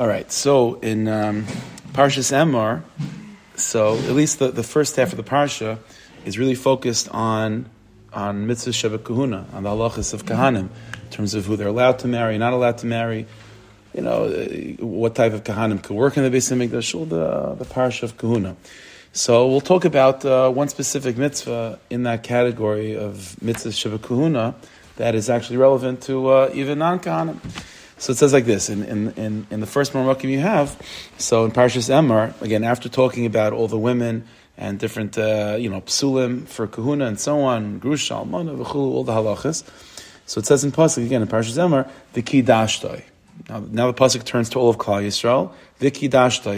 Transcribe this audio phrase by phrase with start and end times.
[0.00, 1.44] All right, so in um,
[1.92, 2.82] Parshas Emor,
[3.54, 5.78] so at least the, the first half of the parsha
[6.24, 7.68] is really focused on
[8.10, 10.70] on mitzvah sheva kahuna, on the halachas of kahanim,
[11.02, 13.26] in terms of who they're allowed to marry, not allowed to marry,
[13.92, 14.30] you know,
[14.78, 18.16] what type of kahanim could work in the Beis Hamikdash, all the the parsha of
[18.16, 18.56] kahuna.
[19.12, 24.54] So we'll talk about uh, one specific mitzvah in that category of mitzvah sheva kahuna
[24.96, 27.38] that is actually relevant to uh, even non kahanim.
[28.00, 30.74] So it says like this in, in, in, in the first Marmakim you have.
[31.18, 34.24] So in Parshas Emor, again, after talking about all the women
[34.56, 39.04] and different, uh, you know, psulim for kahuna and so on, grusha, almana, v'chulu, all
[39.04, 39.64] the halachas.
[40.24, 43.02] So it says in Pasuk, again, in Parshas Emor, the kidashtoi.
[43.50, 45.90] Now, now the Pasuk turns to all of Klal Yisrael, the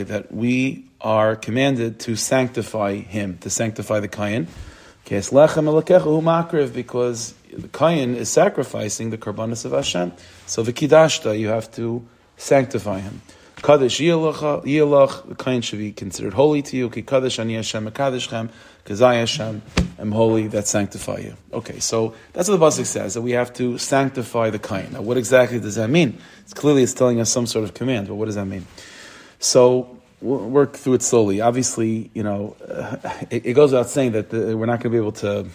[0.04, 4.46] that we are commanded to sanctify him, to sanctify the kain.
[5.04, 5.32] Because
[7.52, 10.12] the Kayin is sacrificing the Karbanis of Hashem.
[10.46, 12.06] So the Kidashta, you have to
[12.36, 13.22] sanctify him.
[13.56, 16.90] Kaddish Yilach, the Kayin should be considered holy to you.
[16.90, 19.62] Ki Kaddish Ani Hashem, Kaddish because I Hashem
[19.98, 21.36] am holy, that sanctify you.
[21.52, 24.92] Okay, so that's what the Pasuk says, that we have to sanctify the Kayin.
[24.92, 26.18] Now, what exactly does that mean?
[26.40, 28.66] It's clearly it's telling us some sort of command, but what does that mean?
[29.38, 31.40] So, work through it slowly.
[31.40, 32.56] Obviously, you know,
[33.30, 35.46] it, it, goes without saying that the, we're not going to be able to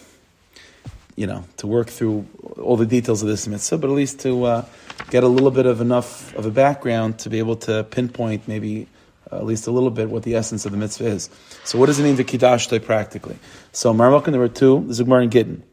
[1.17, 2.27] you know, to work through
[2.61, 4.65] all the details of this mitzvah, but at least to uh,
[5.09, 8.87] get a little bit of enough of a background to be able to pinpoint maybe
[9.31, 11.29] uh, at least a little bit what the essence of the mitzvah is.
[11.63, 13.37] So what does it mean, to v'kidashtai, practically?
[13.71, 15.63] So Marmokin, there were two, the Zugmar and Gittin.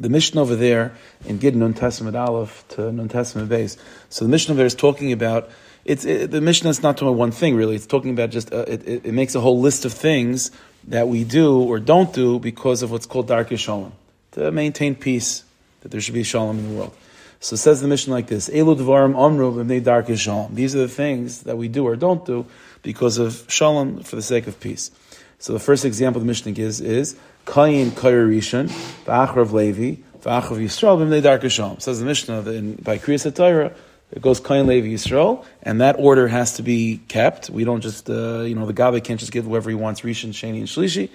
[0.00, 0.94] The mission over there
[1.24, 3.78] in Gittin, Nun Testament Aleph to Nun Testament Base.
[4.10, 5.48] So the mission over there is talking about
[5.84, 7.76] it's it, the mission is not talking about one thing really.
[7.76, 10.50] It's talking about just uh, it, it, it, makes a whole list of things
[10.88, 13.92] that we do or don't do because of what's called dark shalom
[14.36, 15.42] to maintain peace,
[15.80, 16.96] that there should be shalom in the world.
[17.40, 20.54] So it says the mission like this: Elu dvarim amru dark shalom.
[20.54, 22.46] These are the things that we do or don't do
[22.82, 24.90] because of shalom, for the sake of peace.
[25.38, 28.68] So the first example the Mishnah gives is Kayin Kair Rishon,
[29.04, 31.80] V'achrav Levi, V'achrav Yisrael v'nei dark shalom.
[31.80, 33.72] Says the Mishnah that in, by Kriyas Torah
[34.12, 37.50] it goes Kain Levi Yisrael, and that order has to be kept.
[37.50, 40.30] We don't just, uh, you know, the Gabe can't just give whoever he wants, Rishon,
[40.30, 41.10] Sheni, and Shlishi.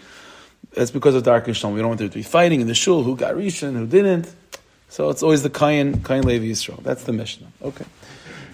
[0.73, 1.47] That's because of dark.
[1.47, 4.33] We don't want there to be fighting in the shul, who got Rishon, who didn't.
[4.89, 6.81] So it's always the Kayin, Kayin Levi Yisrael.
[6.83, 7.47] That's the Mishnah.
[7.61, 7.85] Okay.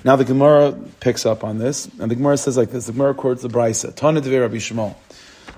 [0.04, 2.86] Now the Gemara picks up on this, and the Gemara says like this.
[2.86, 3.94] The Gemara quotes the Brisa.
[3.94, 4.96] Tana Devei Rabbi Shmuel.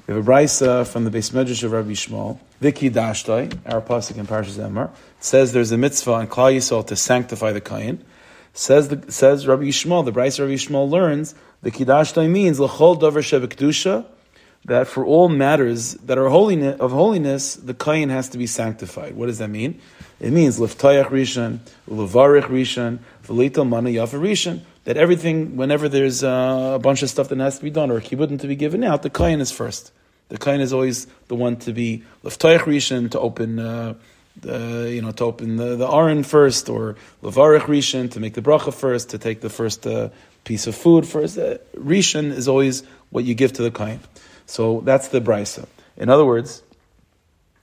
[0.07, 2.39] We have a Brisa from the Beis Medrash of Rabbi Shmuel.
[2.61, 4.89] Viki Dashtoi, our pasuk in Parshas Emor,
[5.19, 7.99] says there's a mitzvah on Klal Yisrael to sanctify the Kayin.
[8.53, 13.21] Says the, says Rabbi Yishmael, the Brisa Rabbi Yishmael learns the Kidashtoi means l'chol dover
[13.21, 14.05] shebekdusha
[14.65, 19.15] that for all matters that are holiness, of holiness, the kain has to be sanctified.
[19.15, 19.79] What does that mean?
[20.19, 21.59] It means liftayach rishon,
[21.89, 24.61] levarich rishon, v'leitel mana yafa rishon.
[24.83, 27.97] That everything, whenever there's uh, a bunch of stuff that has to be done or
[27.97, 29.91] a kibbutz to be given out, the kain is first.
[30.29, 33.59] The kain is always the one to be liftayach rishon to open.
[33.59, 33.93] Uh,
[34.41, 38.41] the, you know, to open the, the aron first, or levarich rishon to make the
[38.41, 40.09] bracha first, to take the first uh,
[40.45, 41.37] piece of food first.
[41.37, 43.99] Uh, rishon is always what you give to the kain.
[44.49, 45.67] So that's the brisa.
[45.95, 46.63] In other words,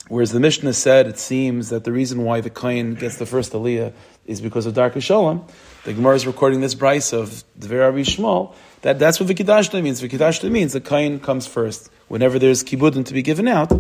[0.07, 3.53] whereas the Mishnah said it seems that the reason why the Kain gets the first
[3.53, 3.93] aliyah
[4.25, 5.45] is because of Dark Shalom,
[5.85, 10.01] the Gemara is recording this brisa of Rabbi Shmuel, that that's what Vikidashta means.
[10.01, 11.91] Vikidashta means the Kain comes first.
[12.07, 13.73] Whenever there's kibudim to be given out,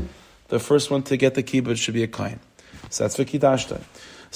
[0.49, 2.41] the first one to get the kibbud should be a Kain.
[2.91, 3.83] So that's Vikidashta.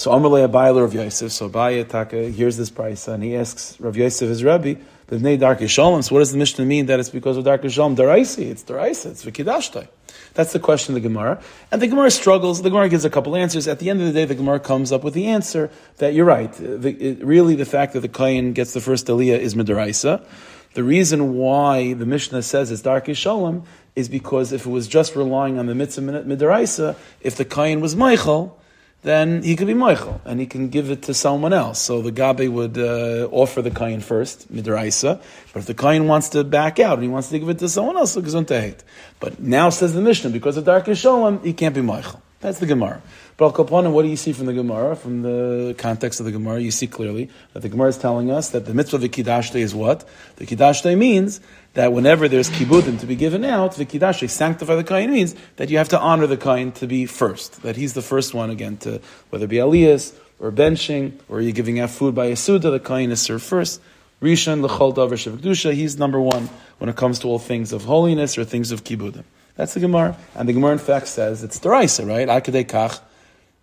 [0.01, 3.95] So Amalei Abayla Rav Yosef, so Abaya Taka hears this brisa and he asks Rav
[3.95, 4.73] Yosef his Rabbi,
[5.07, 6.01] B'nei Dark Shalom.
[6.01, 7.95] So what does the Mishnah mean that it's because of Dark Shalom?
[7.95, 9.87] Daraisi, it's Daraisa, it's Vikidashtai.
[10.33, 11.39] That's the question of the Gemara.
[11.71, 13.67] And the Gemara struggles, the Gemara gives a couple answers.
[13.67, 16.25] At the end of the day, the Gemara comes up with the answer that you're
[16.25, 16.51] right.
[16.51, 20.25] The, it, really, the fact that the Kayan gets the first Aliyah is Midaraisa.
[20.73, 25.15] The reason why the Mishnah says it's Dark Shalom is because if it was just
[25.15, 28.57] relying on the mitzvah Midaraisa, if the Kayan was Michael,
[29.03, 31.79] then he could be Michael, and he can give it to someone else.
[31.79, 35.21] So the Gabe would uh, offer the Kain first, Midraisa,
[35.53, 37.69] but if the Kain wants to back out and he wants to give it to
[37.69, 38.83] someone else, so hate.
[39.19, 42.21] But now says the Mishnah, because of Dark Shalom, he can't be Michael.
[42.41, 43.01] That's the Gemara.
[43.37, 46.59] But Al what do you see from the Gemara, from the context of the Gemara?
[46.59, 49.55] You see clearly that the Gemara is telling us that the mitzvah of the Kidashte
[49.55, 50.07] is what?
[50.35, 51.41] The Kidashte means
[51.73, 55.69] that whenever there's kibudim to be given out, the Kidashte, sanctify the kain, means that
[55.69, 57.61] you have to honor the kain to be first.
[57.63, 61.51] That he's the first one, again, to whether it be aliyas, or benching, or you're
[61.51, 63.79] giving out food by a suda, the kain is served first.
[64.21, 66.49] Rishon, l'chol davar shevakdusha, he's number one
[66.79, 69.23] when it comes to all things of holiness or things of kibudim.
[69.55, 70.17] That's the Gemara.
[70.35, 72.27] And the Gemara, in fact, says it's Deraisa, right?
[72.27, 72.99] Akadei kach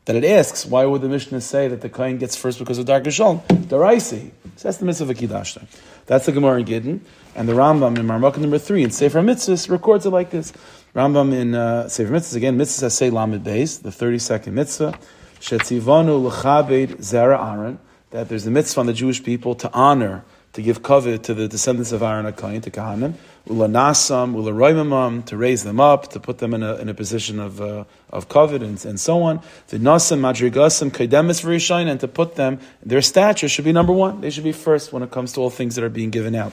[0.08, 2.86] that it asks, why would the Mishnah say that the Kohen gets first because of
[2.86, 3.40] Darkei Shalom?
[3.40, 4.30] Daraisi.
[4.56, 5.66] So that's the mitzvah of Akidashta.
[6.06, 7.04] That's the Gemara in Gittin.
[7.34, 10.54] And the Rambam in Marmukah number three in Sefer Mitzvahs records it like this.
[10.94, 14.98] Rambam in uh, Sefer Mitzvahs, again, Mitzvahs say Lamed Beis, the 32nd mitzvah.
[15.40, 17.78] Shetzivanu l'chabed zera Aaron,
[18.08, 21.46] that there's a mitzvah on the Jewish people to honor, to give covet to the
[21.46, 23.14] descendants of Aaron HaKayin, to Kahanim,
[23.46, 27.60] ulanasam, ularoimamam, to raise them up, to put them in a, in a position of,
[27.60, 29.40] uh, of covet and, and so on.
[29.68, 34.20] The nasam, madrigasam, kaidemis v'rishain, and to put them, their stature should be number one.
[34.20, 36.52] They should be first when it comes to all things that are being given out.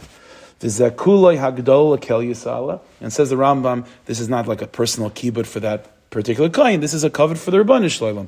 [0.59, 5.09] the V'zekuloi hagdol kel yisala, and says the Rambam, this is not like a personal
[5.09, 6.81] kibbut for that particular kind.
[6.81, 8.28] This is a covet for the Rabbanah Shalom.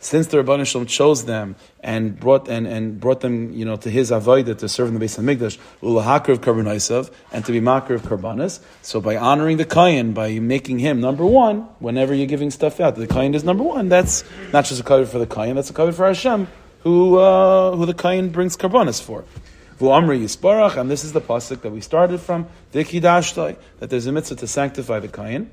[0.00, 3.90] Since the Rabbanah Shalom chose them and brought and, and brought them, you know, to
[3.90, 7.94] his avodah to serve in the base of Mikdash, ulahakar of and to be makar
[7.94, 8.60] of karbanas.
[8.82, 12.96] So by honoring the kain, by making him number one, whenever you're giving stuff out,
[12.96, 13.88] the kain is number one.
[13.88, 16.48] That's not just a covet for the kain, that's a covet for Hashem,
[16.80, 19.24] who uh, who the kain brings karbanas for.
[19.78, 24.12] V'amri Yisbarach, and this is the pasuk that we started from, Dikidashtai, that there's a
[24.12, 25.50] mitzvah to sanctify the kain.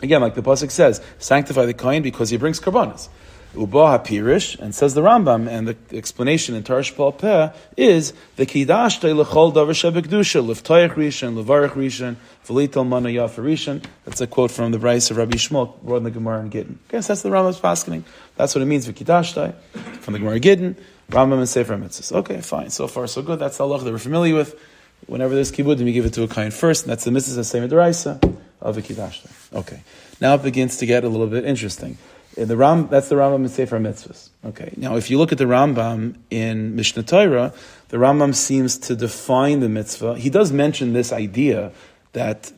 [0.00, 3.08] Again, like the pasuk says, sanctify the kain because he brings karbanas.
[3.54, 8.46] Uba Pirish, and says the Rambam, and the explanation in Tarsh Pal Peh is the
[8.46, 12.16] Kidashtai lechol davar shebekdusha leftoyach rishon levarach rishon
[12.46, 13.84] v'lital mana rishon.
[14.06, 16.78] That's a quote from the Bryce of Rabbi Shmuel, brought in the Gemara in Gittin.
[16.88, 18.04] Okay, so that's the Rambam's paskening.
[18.36, 19.54] That's what it means v'kidashtai
[20.00, 20.76] from the Gemara Gittin.
[21.10, 22.12] Rambam and Sefer Mitzvahs.
[22.12, 22.70] Okay, fine.
[22.70, 23.38] So far, so good.
[23.38, 24.58] That's the Allah that we're familiar with.
[25.06, 27.68] Whenever there's kibbutz, we give it to a kain first, and that's the mitzvah same
[27.68, 29.58] deraisa of a.
[29.58, 29.82] Okay.
[30.20, 31.98] Now it begins to get a little bit interesting.
[32.36, 34.30] In the Ram, that's the Rambam in Sefer Mitzvahs.
[34.44, 34.72] Okay.
[34.76, 37.52] Now, if you look at the Rambam in Mishnah Torah,
[37.88, 40.16] the Rambam seems to define the mitzvah.
[40.16, 41.72] He does mention this idea
[42.12, 42.52] that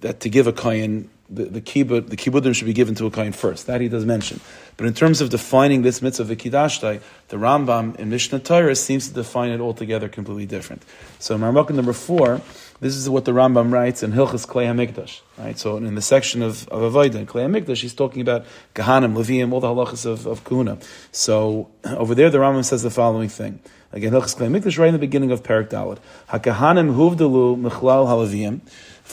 [0.00, 3.32] that to give a kain the, the the kibbudim should be given to a kain
[3.32, 3.66] first.
[3.66, 4.40] That he does mention.
[4.76, 9.14] But in terms of defining this mitzvah v'kidashtai, the Rambam in Mishnah Torah seems to
[9.14, 10.82] define it altogether completely different.
[11.18, 12.40] So in Marmukah number four,
[12.80, 15.20] this is what the Rambam writes in Hilchas Klei HaMikdash.
[15.38, 15.58] Right?
[15.58, 19.60] So in the section of, of Avodah Klei HaMikdash, he's talking about Kahanim, Leviim, all
[19.60, 20.78] the halachas of, of Kuna.
[21.12, 23.60] So over there, the Rambam says the following thing.
[23.92, 25.98] Again, Hilchas Klei HaMikdash, right in the beginning of Perak Dalit.
[26.30, 28.60] HaKahanim huvdalu michlal halavim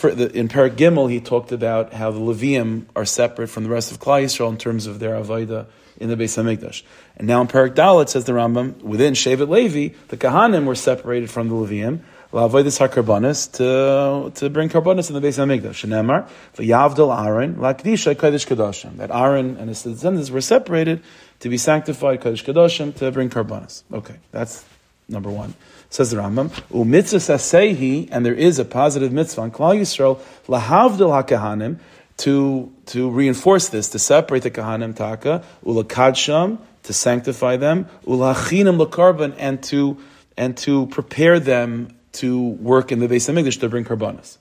[0.02, 3.92] the, in Parak Gimel, he talked about how the Levium are separate from the rest
[3.92, 5.68] of Klal Yisrael in terms of their avodah
[6.00, 6.84] in the Beis Hamikdash.
[7.16, 11.30] And now in Parak Dalit says the Rambam, within Shevet Levi, the Kahanim were separated
[11.30, 12.00] from the Levium,
[12.32, 15.88] La'avodas HaKarbanis, to, to bring Karbanis in the Beis Hamikdash.
[15.88, 18.98] Shenemar, V'yavdal Aaron, La'kdisha Kodesh Kadoshim.
[18.98, 21.02] That Aaron and his descendants were separated
[21.40, 23.84] to be sanctified, Kodesh Kadoshim, to bring Karbanis.
[23.92, 24.66] Okay, that's
[25.08, 25.54] number one.
[25.90, 31.24] Says the Rambam, u'mitzvah sasehi, and there is a positive mitzvah on Klal Yisrael, lahavdil
[31.24, 31.80] hakahanim,
[32.18, 39.36] to, to reinforce this, to separate the kahanim taka, ulakadsham, to sanctify them, ulachinam lakarban,
[39.38, 39.98] and to,
[40.36, 44.38] and to prepare them to work in the Beis Hamikdash to bring karbanas.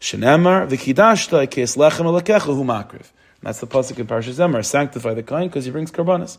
[0.00, 3.10] Shenemar v'kidashta kes lechem alakecha makriv.
[3.42, 4.64] That's the pasuk in Parshas Emor.
[4.64, 6.36] Sanctify the kain because he brings karbanas.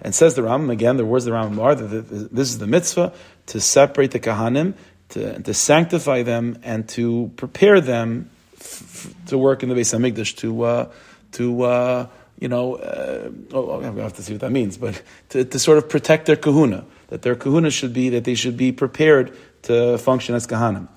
[0.00, 0.96] And says the Rambam again.
[0.96, 3.12] The words of the Rambam are that this is the mitzvah
[3.46, 4.74] to separate the kahanim,
[5.10, 10.36] to, to sanctify them, and to prepare them f- to work in the Beis Hamikdash
[10.38, 10.92] to uh,
[11.32, 12.06] to uh,
[12.38, 12.76] you know.
[12.76, 15.88] Uh, oh, I'm gonna have to see what that means, but to, to sort of
[15.88, 16.84] protect their kahuna.
[17.08, 20.88] That their kahuna should be that they should be prepared to function as kahanim.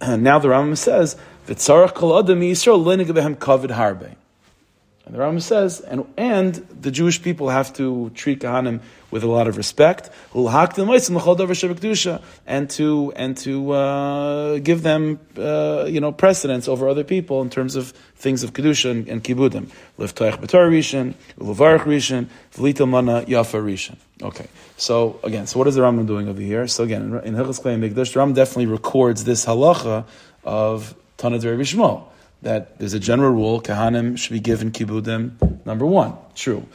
[0.00, 4.16] And now the Rambam says, "V'tzarach kol Yisrael behem kavod harbe."
[5.06, 8.80] And the Rambam says, and, and the Jewish people have to treat Kahanim
[9.14, 10.10] with a lot of respect,
[12.46, 17.48] and to and to uh, give them uh, you know precedence over other people in
[17.48, 19.70] terms of things of kedusha and, and kibudim.
[22.88, 23.24] Mana.
[24.22, 26.66] Okay, so again, so what is the Rambam doing over here?
[26.66, 30.06] So again, in Hilchas Klei Mikdash, the Rambam definitely records this halacha
[30.42, 32.04] of Tanad Rebbe
[32.42, 36.14] that there's a general rule, Kahanim should be given kibudim, number one.
[36.34, 36.66] True.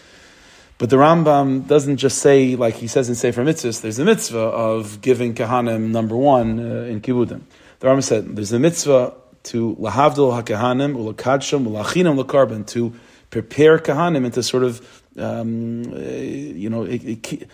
[0.79, 4.39] But the Rambam doesn't just say, like he says in Sefer Mitzvahs, there's a mitzvah
[4.39, 7.41] of giving Kahanim number one uh, in kibudim.
[7.79, 12.93] The Rambam said there's a mitzvah to lahavdol hakahanim ulakadsham ulachinam lakarban to
[13.29, 17.49] prepare kahanim and to sort of um, uh, you know it, it,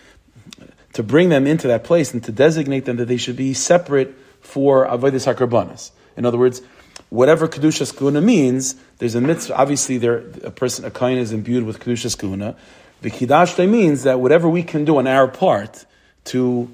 [0.92, 4.16] to bring them into that place and to designate them that they should be separate
[4.40, 5.90] for avodas hakarbanas.
[6.16, 6.62] In other words,
[7.08, 9.56] whatever kedushas kuna means, there's a mitzvah.
[9.56, 12.56] Obviously, there a person a kain is imbued with kedushas kuna.
[13.02, 15.84] The means that whatever we can do on our part
[16.24, 16.70] to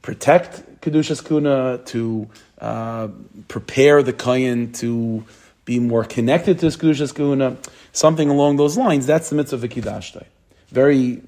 [0.00, 2.28] protect kedushas kuna, to
[2.60, 3.08] uh,
[3.48, 5.24] prepare the kain to
[5.64, 7.56] be more connected to Kedushas Kahuna,
[7.92, 9.06] something along those lines.
[9.06, 10.24] That's the mitzvah of Vikidashtai.
[10.68, 11.22] Very,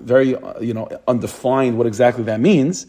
[0.00, 2.86] very, uh, you know, undefined what exactly that means.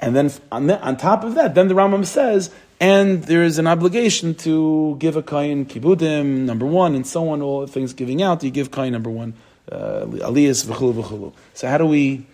[0.00, 2.50] And then on, the, on top of that, then the Rambam says,
[2.80, 7.40] and there is an obligation to give a kain kibudim, number one, and so on,
[7.40, 9.34] all things giving out, you give kain number one,
[9.70, 11.32] uh, aliyas, v'chulu, v'chulu.
[11.54, 12.26] So how do we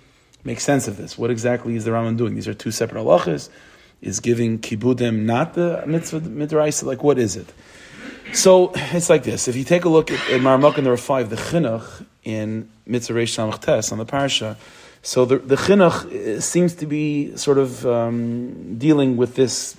[0.44, 1.18] make sense of this?
[1.18, 2.35] What exactly is the Rambam doing?
[2.35, 3.49] These are two separate halachas.
[4.00, 6.82] Is giving kibudim not the mitzvah midrash?
[6.82, 7.52] Like what is it?
[8.32, 9.49] So it's like this.
[9.49, 13.61] If you take a look at, at there are five, the chinuch in mitzvah reish
[13.61, 14.56] tes on the parsha,
[15.02, 19.75] so the, the chinuch seems to be sort of um, dealing with this,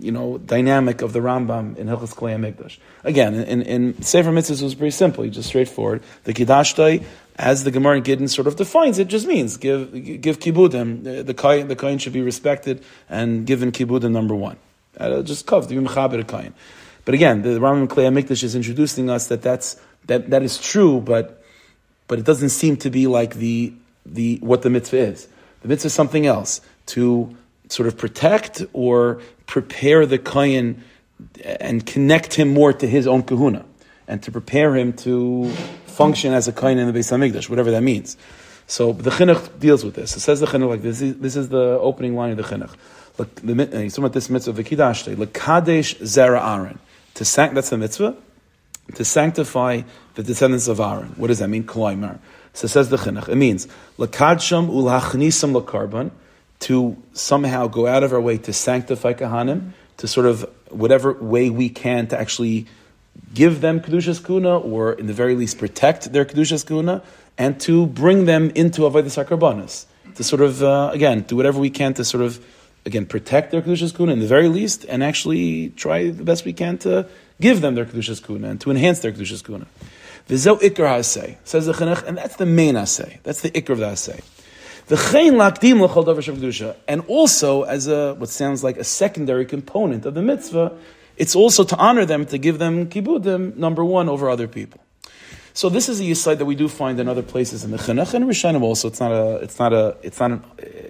[0.00, 2.78] you know, dynamic of the Rambam in Hilchas Klei Mikdash.
[3.04, 6.02] Again, in, in Sefer Mitzvahs it was pretty simple, just straightforward.
[6.24, 7.04] The Kiddashtai,
[7.36, 11.04] as the Gemara in Gittin sort of defines it, just means give give kibudim.
[11.04, 14.56] The, the kain the kain should be respected and given kibudim number one.
[14.98, 16.52] Uh, just kav to be mechaber kain.
[17.04, 21.00] But again, the Rambam Klei Mikdash is introducing us that that's that that is true,
[21.00, 21.42] but
[22.08, 23.72] but it doesn't seem to be like the
[24.04, 25.28] the what the mitzvah is.
[25.62, 27.36] The mitzvah is something else to
[27.72, 30.82] sort of protect or prepare the kohen
[31.60, 33.64] and connect him more to his own kahuna
[34.08, 35.50] and to prepare him to
[35.86, 38.16] function as a kohen in the Beis Hamikdash, whatever that means.
[38.66, 40.16] So the chinuch deals with this.
[40.16, 41.00] It says the chinuch like this.
[41.00, 42.74] This is the opening line of the chinuch.
[43.16, 46.78] The, uh, he's talking about this mitzvah, the kidashte, lekadesh zera Aaron.
[47.14, 48.16] To sanct, that's the mitzvah.
[48.94, 49.82] To sanctify
[50.14, 51.14] the descendants of Aaron.
[51.16, 51.64] What does that mean?
[51.64, 52.18] Kolaimar.
[52.52, 53.28] So says the chinuch.
[53.28, 56.10] It means lakadsham ulachnisam lakarban
[56.60, 61.50] to somehow go out of our way to sanctify kahanim, to sort of whatever way
[61.50, 62.66] we can to actually
[63.34, 67.02] give them kedushas kuna, or in the very least protect their kedushas kuna,
[67.38, 69.86] and to bring them into avodas hakarbanis.
[70.16, 72.44] To sort of uh, again do whatever we can to sort of
[72.84, 76.52] again protect their kedushas kuna in the very least, and actually try the best we
[76.52, 77.08] can to
[77.40, 79.66] give them their kedushas kuna and to enhance their kedushas kuna.
[80.28, 83.20] V'zeu ikr ha'aseh, says the Chinuch, and that's the main asay.
[83.22, 84.22] That's the ikr of the asay.
[84.96, 85.80] Lakdim
[86.88, 90.72] and also as a what sounds like a secondary component of the mitzvah,
[91.16, 94.80] it's also to honor them, to give them kibudim number one over other people.
[95.52, 98.14] So this is a yisaid that we do find in other places in the Chinuch
[98.14, 98.88] and Rishonim also.
[98.88, 100.42] It's not a, it's not a, it's not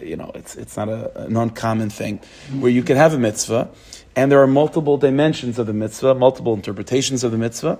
[0.03, 2.21] you know, it's it's not a, an uncommon thing
[2.59, 3.71] where you can have a mitzvah,
[4.15, 7.79] and there are multiple dimensions of the mitzvah, multiple interpretations of the mitzvah,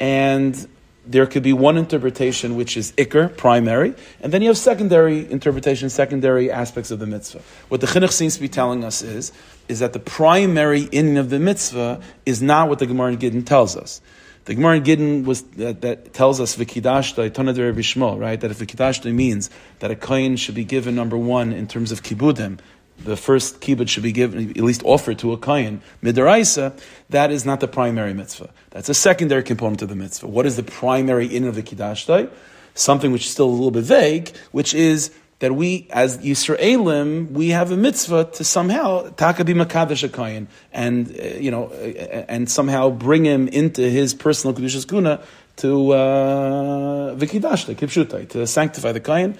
[0.00, 0.68] and
[1.08, 5.88] there could be one interpretation which is ikr, primary, and then you have secondary interpretation,
[5.88, 7.40] secondary aspects of the mitzvah.
[7.68, 9.32] What the chinuch seems to be telling us is,
[9.68, 13.44] is that the primary in of the mitzvah is not what the Gemara in Gittin
[13.44, 14.02] tells us.
[14.44, 18.40] The Gemara in Gittin was that, that tells us vikidashta tonadere vishmo, right?
[18.40, 22.02] That if vikidashta means that a kohen should be given number one in terms of
[22.02, 22.58] kibudim,
[23.04, 26.78] the first kibbutz should be given, at least offered to a kayan midaraisa,
[27.10, 28.50] that is not the primary mitzvah.
[28.70, 30.26] That's a secondary component of the mitzvah.
[30.26, 32.30] What is the primary in of the kiddushdai?
[32.74, 37.50] Something which is still a little bit vague, which is that we, as Yisraelim, we
[37.50, 42.90] have a mitzvah to somehow takabi makadosh kayan, and uh, you know, uh, and somehow
[42.90, 45.22] bring him into his personal kedushas guna
[45.56, 49.36] to uh, kipshutai, to sanctify the kayan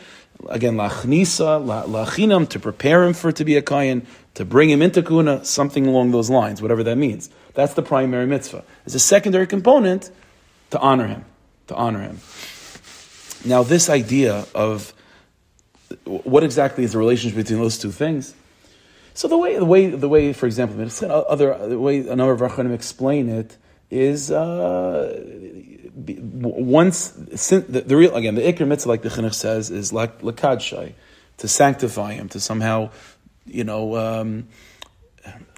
[0.48, 5.02] again, lachnisa, lachinam, to prepare him for to be a kayan, to bring him into
[5.02, 7.30] kuna, something along those lines, whatever that means.
[7.54, 8.64] That's the primary mitzvah.
[8.86, 10.10] As a secondary component,
[10.70, 11.24] to honor him,
[11.68, 12.20] to honor him.
[13.44, 14.92] Now, this idea of
[16.04, 18.34] what exactly is the relationship between those two things?
[19.14, 20.80] So the way, the way, the way, for example,
[21.10, 23.56] other the way a number of Rachanim explain it
[23.90, 25.20] is uh,
[25.98, 30.92] once the, the, real again the ikr mitzvah like the chinuch says is like lakadshai
[31.38, 32.88] to sanctify him to somehow
[33.46, 34.46] you know um,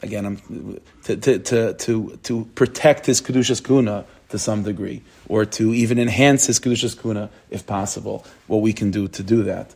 [0.02, 5.44] again I'm, to, to, to, to, to protect his kedushas kuna to some degree or
[5.44, 9.74] to even enhance his kedushas kuna if possible what we can do to do that.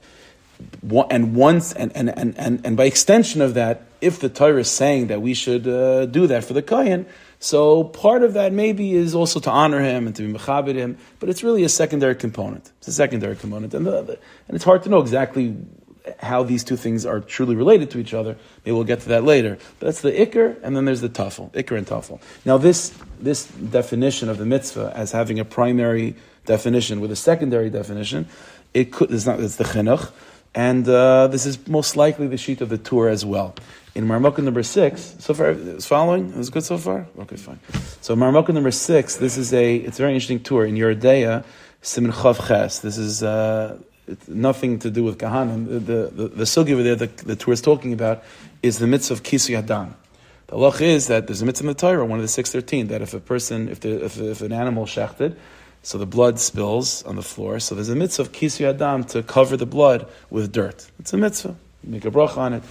[1.11, 4.71] And once and, and, and, and, and by extension of that if the Torah is
[4.71, 7.07] saying that we should uh, do that for the kohen
[7.39, 10.99] so part of that maybe is also to honor him and to be mechabit him,
[11.21, 12.71] but it's really a secondary component.
[12.79, 15.57] It's a secondary component, and, the, and it's hard to know exactly
[16.19, 18.37] how these two things are truly related to each other.
[18.65, 19.59] Maybe we'll get to that later.
[19.79, 22.21] But that's the ikr, and then there's the tafel, ikr and tafel.
[22.45, 27.71] Now this this definition of the mitzvah as having a primary definition with a secondary
[27.71, 28.29] definition,
[28.75, 30.11] it could it's not it's the chinuch,
[30.55, 33.55] and uh, this is most likely the sheet of the Tur as well
[33.95, 36.31] in Marmukah number six, so far it's following.
[36.31, 37.07] It was good so far.
[37.21, 37.61] Okay, fine.
[38.01, 39.17] So Marmukah number six.
[39.17, 39.77] This is a.
[39.77, 41.45] It's a very interesting Tur in Yoreh De'ah,
[41.81, 42.81] Simin Chav Ches.
[42.81, 43.79] This is uh,
[44.27, 45.69] nothing to do with Kahanim.
[45.69, 48.25] The the, the, the sugi over there the, the Tur is talking about
[48.63, 49.95] is the mitzvah of Kisu Yadam.
[50.49, 52.89] The halach is that there's a mitzvah in the Torah, one of the six thirteen,
[52.89, 55.37] that if a person, if, the, if, if an animal shechted,
[55.85, 57.61] so the blood spills on the floor.
[57.61, 60.91] So there's a mitzvah of kisu adam to cover the blood with dirt.
[60.99, 61.55] It's a mitzvah.
[61.85, 62.63] make a bracha on it.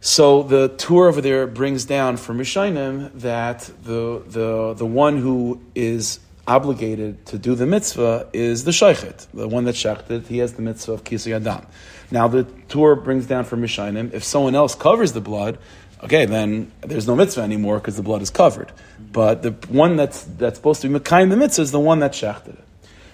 [0.00, 5.60] So the Tur over there brings down from Rishonim that the, the, the one who
[5.74, 10.28] is obligated to do the mitzvah is the sheichet, the one that shechted.
[10.28, 11.66] He has the mitzvah of kisu adam.
[12.12, 15.58] Now the Tur brings down from Rishonim, if someone else covers the blood,
[16.04, 18.70] okay, then there's no mitzvah anymore because the blood is covered.
[19.12, 22.12] But the one that's, that's supposed to be Mekayim the mitzvah is the one that
[22.12, 22.64] shechted it.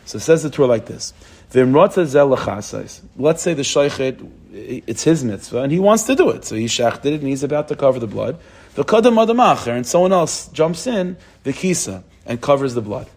[0.04, 1.12] So it says the Tur like this.
[1.52, 6.44] Let's say the sheichet, it's his mitzvah, and he wants to do it.
[6.44, 8.38] So he shechted it, and he's about to cover the blood.
[8.74, 13.08] The kadam adamacher, and someone else jumps in, the kisa, and covers the blood.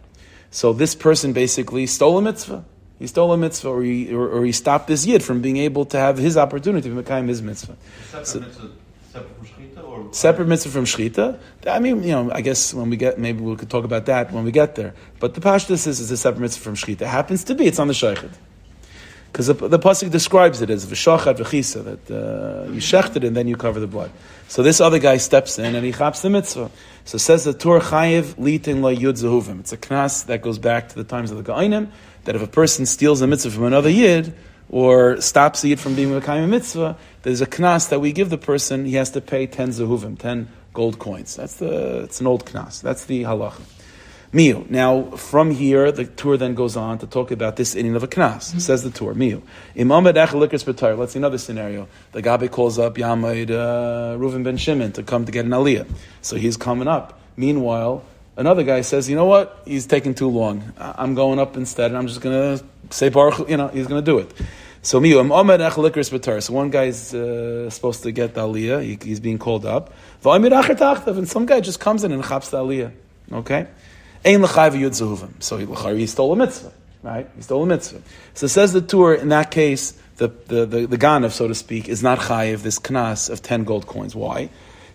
[0.52, 2.66] So this person basically stole a mitzvah.
[3.00, 5.86] He stole a mitzvah, or he, or, or he stopped this yid from being able
[5.86, 7.76] to have his opportunity to make his mitzvah.
[8.24, 8.70] So, mitzvah
[10.12, 11.40] separate mitzvah from shchita.
[11.68, 14.32] I mean, you know, I guess when we get, maybe we could talk about that
[14.32, 14.94] when we get there.
[15.20, 17.02] But the pashtus is, is a separate mitzvah from shchita.
[17.02, 18.32] It happens to be, it's on the shaykhid.
[19.32, 23.36] Because the, the pasuk describes it as v'shachat v'chisa, that uh, you shecht it and
[23.36, 24.12] then you cover the blood.
[24.48, 26.70] So this other guy steps in and he chaps the mitzvah.
[27.06, 29.62] So says the Tur chayiv litin la yud zehuvim.
[29.62, 31.90] It's a knas that goes back to the times of the Ga'inim,
[32.26, 34.36] that if a person steals a mitzvah from another yid,
[34.70, 38.38] or stops the yid from being a mitzvah, there's a knas that we give the
[38.38, 41.36] person, he has to pay 10 zehuvim, 10 gold coins.
[41.36, 42.82] That's the, it's an old knas.
[42.82, 43.62] That's the halacha.
[44.34, 44.68] Miu.
[44.68, 48.08] Now, from here, the Tur then goes on to talk about this inning of a
[48.08, 48.50] knas.
[48.50, 48.60] Mm-hmm.
[48.60, 49.14] Says the Tur.
[49.14, 49.44] Miu.
[49.80, 51.88] Imam Let's see another scenario.
[52.14, 55.88] The Gabi calls up Yamaid uh, Reuven ben Shimon to come to get an aliyah.
[56.24, 57.20] So he's coming up.
[57.38, 58.04] Meanwhile,
[58.36, 59.62] another guy says, you know what?
[59.66, 60.74] He's taking too long.
[60.80, 64.04] I'm going up instead, and I'm just going to say Baruch, you know, he's going
[64.04, 64.32] to do it.
[64.86, 68.84] So miu So one guy's uh, supposed to get the aliyah.
[68.84, 69.94] He, he's being called up.
[70.26, 72.92] And some guy just comes in and chaps the aliyah.
[73.32, 73.68] Okay?
[75.40, 75.58] So
[75.96, 76.74] he, stole a mitzvah.
[77.02, 77.30] Right?
[77.34, 78.02] He stole a mitzvah.
[78.34, 81.88] So says the Tur, in that case, the, the, the, the Ganav, so to speak,
[81.88, 84.14] is not chayiv, this knas of 10 gold coins.
[84.14, 84.50] Why?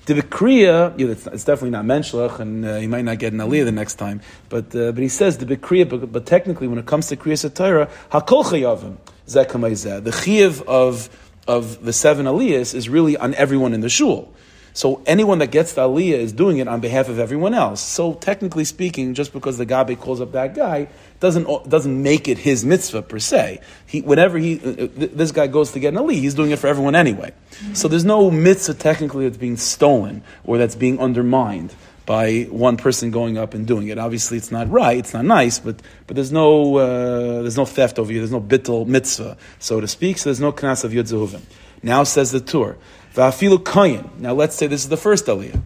[0.04, 3.38] The Bikriya, you it's, it's, definitely not menschlich, and uh, he might not get an
[3.38, 4.20] aliyah the next time.
[4.48, 7.50] But uh, but he says the Bikriya, but, but technically, when it comes to Kriya
[7.50, 8.96] Satira, hakol chayavim
[9.28, 11.08] zeh The chiyav of
[11.46, 14.32] of the seven aliyahs is really on everyone in the shul.
[14.74, 17.80] So anyone that gets the aliyah is doing it on behalf of everyone else.
[17.80, 20.88] So technically speaking, just because the gabe calls up that guy
[21.20, 23.60] doesn't doesn't make it his mitzvah per se.
[23.86, 26.58] He, whenever he uh, uh this guy goes to get an aliyah, he's doing it
[26.58, 27.32] for everyone anyway.
[27.72, 31.74] So there's no mitzvah technically that's being stolen or that's being undermined
[32.08, 33.98] by one person going up and doing it.
[33.98, 37.98] Obviously, it's not right, it's not nice, but but there's no uh, there's no theft
[37.98, 38.22] over here.
[38.22, 40.16] There's no bittel mitzvah, so to speak.
[40.16, 41.40] So there's no knas of yud
[41.82, 42.78] Now says the Tur.
[43.14, 44.18] Va'afilu kayin.
[44.20, 45.60] Now let's say this is the first aliyah.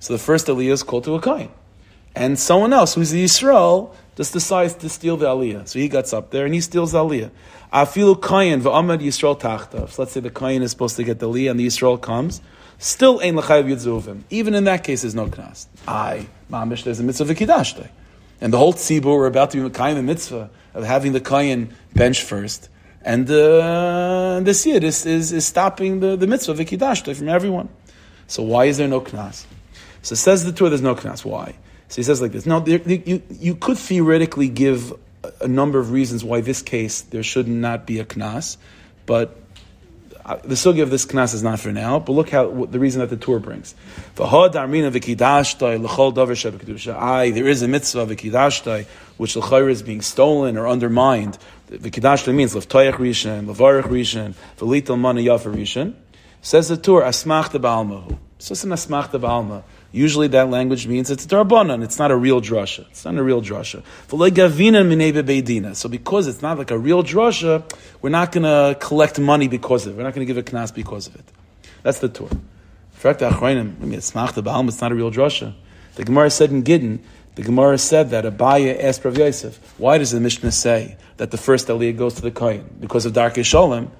[0.00, 1.50] So the first aliyah is called to a kayin.
[2.16, 5.68] And someone else who's the Yisrael just decides to steal the aliyah.
[5.68, 7.30] So he gets up there and he steals the aliyah.
[7.72, 9.88] Afilu kayin va'amad Yisrael tachta.
[9.88, 12.40] So let's say the kayin is supposed to get the aliyah and the Yisrael comes.
[12.84, 14.24] Still ein l'chayiv yitzuvim.
[14.28, 15.64] Even in that case, there's no knas.
[15.88, 17.88] I, mamish, there's a mitzvah v'kidashtei.
[18.42, 21.70] And the whole tzibur, we're about to be kayin the mitzvah of having the kayin
[21.94, 22.68] bench first.
[23.00, 27.70] And uh, this is, is stopping the, the mitzvah v'kidashta from everyone.
[28.26, 29.46] So why is there no knas?
[30.02, 31.24] So says the Tur, there's no knas.
[31.24, 31.54] Why?
[31.88, 32.44] So he says like this.
[32.44, 34.92] Now, there, you, you could theoretically give
[35.40, 38.58] a number of reasons why this case there should not be a knas,
[39.06, 39.40] but
[40.24, 41.98] the sugi of this knas is not for now.
[41.98, 43.74] But look how what, the reason that the Tur brings.
[44.18, 44.48] Aye,
[47.30, 48.08] there is a mitzvah of
[49.16, 51.38] which the is being stolen or undermined
[51.90, 55.94] Kiddush means Leftoyach Rishon, Levarach Rishon, Velital Mana Yafa Rishon.
[56.42, 58.18] Says the Tur, Asmach the Balmahu.
[58.38, 59.62] So it's an Asmach the Balma.
[59.94, 62.84] Usually that language means it's a Darbanan, it's not a real drasha.
[62.90, 63.84] It's not a real drasha.
[65.76, 67.62] So because it's not like a real drasha,
[68.02, 69.96] we're not going to collect money because of it.
[69.96, 71.24] We're not going to give a knas because of it.
[71.84, 72.24] That's the Tur.
[72.24, 72.40] In
[72.90, 75.54] fact, mean, it's the Balma, it's not a real drasha.
[75.94, 77.00] The Gemara said in Gittin,
[77.36, 81.38] the Gemara said that Abaya asked Rav Yosef, why does the Mishnah say that the
[81.38, 82.68] first Aliyah goes to the Kain?
[82.80, 83.92] Because of Darkei Shalom.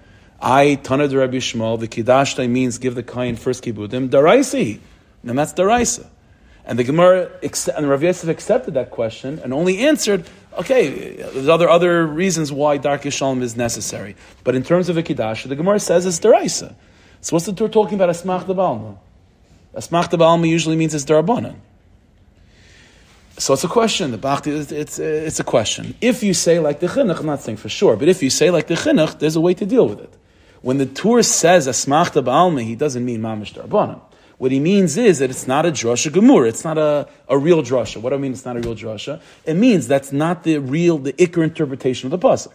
[0.43, 4.81] I, Tana de Rabbi Shmuel, the Kiddashtai means give the Kain first Kibudim, Daraisi.
[5.27, 6.07] And that's Daraisa.
[6.67, 7.31] And the Gemara,
[7.77, 10.25] and Rav Yosef accepted that question and only answered,
[10.59, 14.17] okay, there's other, other reasons why Darkei Shalom is necessary.
[14.45, 16.75] But in terms of a the Gemara says it's Daraisa.
[17.21, 18.99] So what's the Tur talking about Asmach Balma?
[19.75, 21.57] Asmach Balma usually means it's Darabanan.
[23.37, 24.13] So it's a question.
[24.13, 25.95] The Bhakti, it's, it's, it's, a question.
[26.01, 28.51] If you say like the chinuch, I'm not saying for sure, but if you say
[28.51, 30.15] like the chinuch, there's a way to deal with it.
[30.63, 34.01] When the Tur says asmachta ba'alma, he doesn't mean mamish darbanim.
[34.39, 36.47] What he means is that it's not a drasha gemur.
[36.47, 38.01] It's not a, a real drasha.
[38.01, 38.33] What do I mean?
[38.33, 39.21] It's not a real drasha.
[39.45, 42.53] It means that's not the real, the ikr interpretation of the pasuk.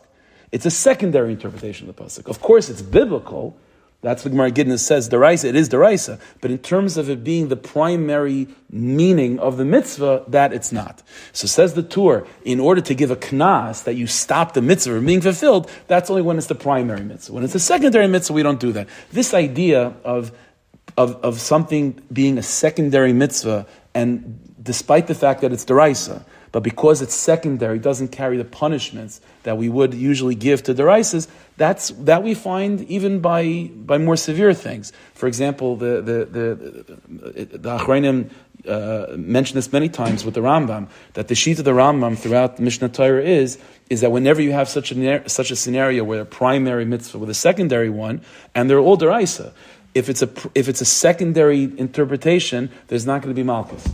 [0.52, 2.28] It's a secondary interpretation of the pasuk.
[2.28, 3.56] Of course, it's biblical.
[4.02, 6.22] That's what Gemara Gidna says, deraisa, it is deraisa.
[6.40, 11.04] But in terms of it being the primary meaning of the mitzvah, that it's not.
[11.34, 14.96] So says the Tur, in order to give a knas that you stop the mitzvah
[14.96, 17.34] from being fulfilled, that's only when it's the primary mitzvah.
[17.34, 18.88] When it's the secondary mitzvah, we don't do that.
[19.12, 20.32] This idea of,
[21.00, 26.62] of, of something being a secondary mitzvah, and despite the fact that it's deraisa, but
[26.62, 31.90] because it's secondary, doesn't carry the punishments that we would usually give to deraises, that's
[31.92, 34.92] that we find even by by more severe things.
[35.14, 38.30] For example, the the the, the, Achronim
[38.68, 42.58] uh, mentioned this many times with the Rambam that the sheet of the Rambam throughout
[42.58, 43.58] the Mishnah Torah is
[43.90, 47.30] is that whenever you have such a such a scenario where a primary mitzvah with
[47.30, 48.20] a secondary one,
[48.54, 49.54] and they're all deraisa,
[49.94, 53.88] if it's a if it's a secondary interpretation, there's not going to be malchus.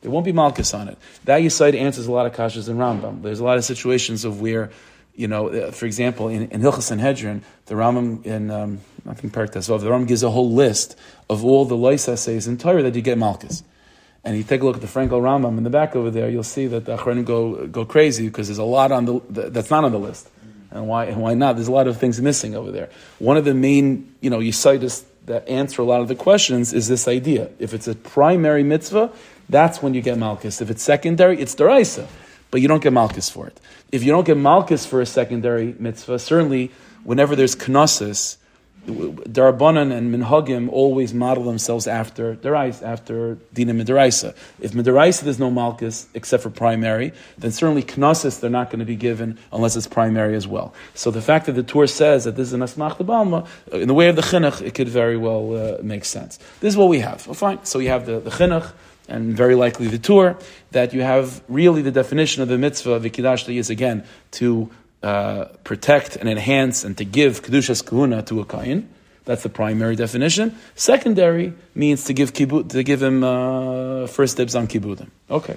[0.00, 0.98] There won't be malchus on it.
[1.24, 3.22] That Yisaid answers a lot of kashas in Rambam.
[3.22, 4.70] There's a lot of situations of where,
[5.14, 9.32] you know, uh, for example, in, in Hilchas Sanhedrin, the Rambam in um, I think
[9.32, 10.98] Parak the Rambam gives a whole list
[11.30, 13.62] of all the lois essays in Torah that you get malchus.
[14.24, 16.44] And you take a look at the Frankel Rambam in the back over there, you'll
[16.44, 19.84] see that the Achronim go go crazy because there's a lot on the that's not
[19.84, 20.28] on the list.
[20.70, 21.56] And why and why not?
[21.56, 22.88] There's a lot of things missing over there.
[23.18, 26.88] One of the main, you know, Yisaidis that answer a lot of the questions is
[26.88, 27.50] this idea.
[27.58, 29.12] If it's a primary mitzvah,
[29.48, 30.60] that's when you get malchus.
[30.60, 32.06] If it's secondary, it's deraisa,
[32.50, 33.60] but you don't get malchus for it.
[33.92, 36.70] If you don't get malchus for a secondary mitzvah, certainly
[37.04, 38.38] whenever there's knossos,
[38.86, 44.34] Darabanan and Minhagim always model themselves after Derais, after Dina Midaraisa.
[44.60, 48.84] If Midaraisa there's no Malchus except for primary, then certainly Knossos they're not going to
[48.84, 50.74] be given unless it's primary as well.
[50.94, 53.94] So the fact that the Tur says that this is an Asmach Balma, in the
[53.94, 56.38] way of the Chinuch, it could very well uh, make sense.
[56.60, 57.24] This is what we have.
[57.26, 57.64] Well, fine.
[57.64, 58.72] So you have the, the Chinuch,
[59.08, 60.36] and very likely the Tur,
[60.72, 64.70] that you have really the definition of the mitzvah, Kiddush, is again to
[65.02, 68.88] uh, protect and enhance and to give Kedushas Kahuna to a kain.
[69.24, 70.56] That's the primary definition.
[70.74, 75.10] Secondary means to give kibbut, to give him uh, first dibs on kibbutim.
[75.30, 75.56] Okay.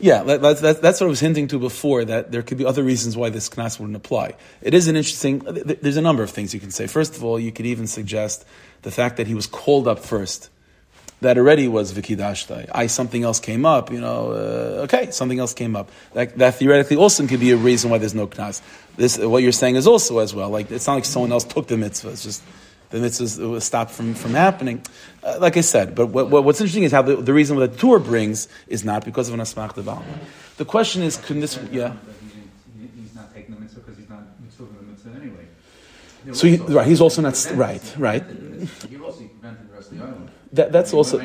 [0.00, 2.84] Yeah, that's, that's, that's, what I was hinting to before, that there could be other
[2.84, 4.34] reasons why this knas wouldn't apply.
[4.62, 6.86] It is an interesting, there's a number of things you can say.
[6.86, 8.46] First of all, you could even suggest
[8.82, 10.50] the fact that he was called up first.
[11.20, 12.70] That already was vikidashtai.
[12.72, 15.90] I, something else came up, you know, uh, okay, something else came up.
[16.12, 18.62] That, that theoretically also could be a reason why there's no knas.
[18.96, 20.48] This, what you're saying is also as well.
[20.48, 22.44] Like, it's not like someone else took the mitzvah, it's just,
[22.90, 24.80] the mitzvah was stopped from, from happening.
[25.24, 27.72] Uh, like I said, but what, what, what's interesting is how the, the reason that
[27.72, 30.04] the Tur brings is not because of an asmach devalma.
[30.56, 31.94] The question is, can this, yeah?
[32.96, 35.46] He's not taking the mitzvah because he's not mitzvah the mitzvah anyway.
[36.32, 38.22] So he, right, he's also not right, right.
[38.88, 40.30] He also prevented the rest of the island.
[40.52, 41.18] That, that's also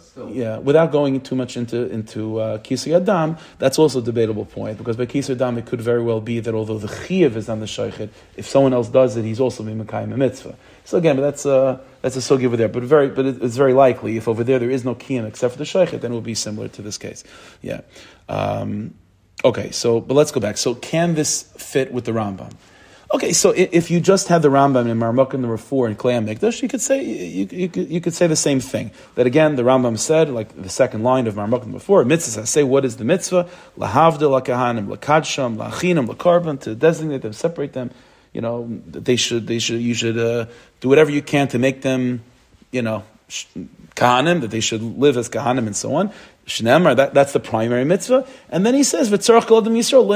[0.00, 0.30] still.
[0.30, 0.58] yeah.
[0.58, 5.06] Without going too much into into uh, adam, that's also a debatable point because by
[5.06, 8.10] kisui adam it could very well be that although the chiyuv is on the shaykhid,
[8.36, 10.56] if someone else does it, he's also mimekayim a mitzvah.
[10.84, 12.68] So again, but that's a that's a sugi over there.
[12.68, 15.58] But very, but it's very likely if over there there is no kiyum except for
[15.58, 17.24] the shaykhid, then it will be similar to this case.
[17.60, 17.82] Yeah.
[18.28, 18.94] Um,
[19.44, 19.70] okay.
[19.70, 20.56] So, but let's go back.
[20.56, 22.52] So, can this fit with the Rambam?
[23.10, 26.60] Okay, so if you just had the Rambam in Marmukah number four in Klei Mikdash,
[26.60, 28.90] you could say you, you, could, you could say the same thing.
[29.14, 32.42] That again, the Rambam said, like the second line of Marmukah number four, mitzvah.
[32.42, 33.48] I say what is the mitzvah?
[33.78, 37.92] Lahavdil lakahanim lakadsham lachinim lakarban to designate them, separate them.
[38.34, 40.44] You know, they should they should you should uh,
[40.80, 42.22] do whatever you can to make them,
[42.72, 43.04] you know,
[43.96, 46.12] kahanim that they should live as kahanim and so on.
[46.48, 48.26] Shnemar, that, that's the primary mitzvah.
[48.48, 50.08] And then he says, Yisrael,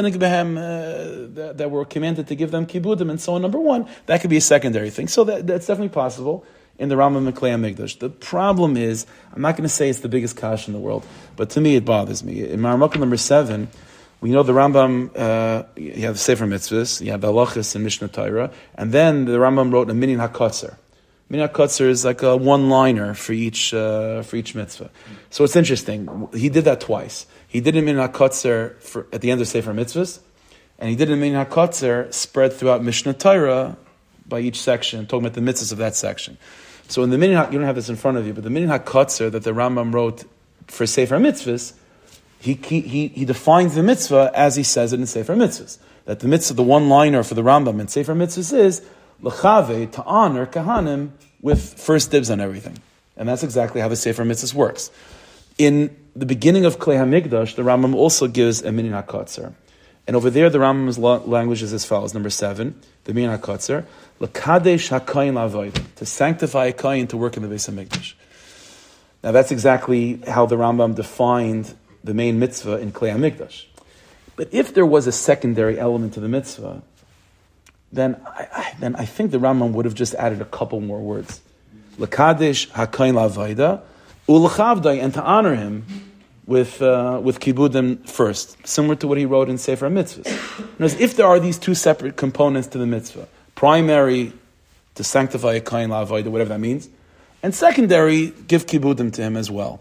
[0.56, 3.42] uh, that, that we're commanded to give them kibudim and so on.
[3.42, 5.08] Number one, that could be a secondary thing.
[5.08, 6.44] So that, that's definitely possible
[6.78, 7.98] in the Rambam and Klei.
[7.98, 11.06] The problem is, I'm not going to say it's the biggest kash in the world,
[11.36, 12.48] but to me it bothers me.
[12.48, 13.68] In Maramukah number seven,
[14.22, 18.50] we know the Rambam, uh, you have Sefer Mitzvahs, you have Halachas and Mishnah Torah,
[18.74, 20.76] and then the Rambam wrote a Minyan HaKotzer.
[21.32, 24.90] Minyan Kotzer is like a one-liner for each uh, for each mitzvah.
[25.30, 26.28] So it's interesting.
[26.34, 27.24] He did that twice.
[27.48, 28.76] He did it in Minyan Kotzer
[29.14, 30.20] at the end of Sefer Mitzvahs,
[30.78, 33.78] and he did it in Minyan Kotzer spread throughout Mishnah Torah
[34.26, 36.36] by each section, talking about the mitzvahs of that section.
[36.88, 38.78] So in the Minyan, you don't have this in front of you, but the Minyan
[38.78, 40.24] HaKotzer that the Rambam wrote
[40.66, 41.72] for Sefer Mitzvahs,
[42.40, 45.78] he, he, he defines the mitzvah as he says it in Sefer Mitzvahs.
[46.04, 48.82] That the mitzvah, the one-liner for the Rambam in Sefer Mitzvahs is
[49.22, 52.78] l'chave, to honor kahanim with first dibs on everything.
[53.16, 54.90] And that's exactly how the Sefer Mitzvahs works.
[55.58, 59.54] In the beginning of Klei HaMikdash, the Rambam also gives a Minyan HaKotzer.
[60.06, 62.14] And over there, the Rambam's language is as follows.
[62.14, 63.84] Number seven, the Min HaKotzer,
[64.18, 68.14] L'kadesh HaKayin La'avoid, to sanctify a Kayin to work in the Beis HaMikdash.
[69.22, 73.66] Now that's exactly how the Rambam defined the main mitzvah in Klei HaMikdash.
[74.34, 76.82] But if there was a secondary element to the mitzvah,
[77.92, 81.40] then I, then I think the Rambam would have just added a couple more words.
[81.98, 83.82] L'kadesh HaKayin La'avoida,
[84.28, 85.84] U'l'chavdai, and to honor him
[86.46, 90.30] with, uh, with kibudim first, similar to what he wrote in Sefer Mitzvahs.
[90.78, 94.32] Whereas if there are these two separate components to the mitzvah, primary
[94.94, 96.88] to sanctify a kain la'avoida, whatever that means,
[97.42, 99.80] and secondary, give kibudim to him as well.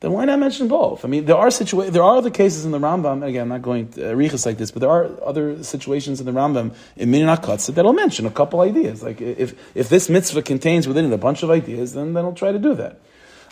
[0.00, 1.04] Then why not mention both?
[1.04, 3.22] I mean, there are situa- there are other cases in the Rambam.
[3.22, 6.32] Again, I'm not going to uh, like this, but there are other situations in the
[6.32, 9.02] Rambam in Minyan HaKotzer that'll mention a couple ideas.
[9.02, 12.32] Like if if this mitzvah contains within it a bunch of ideas, then then I'll
[12.32, 12.98] try to do that.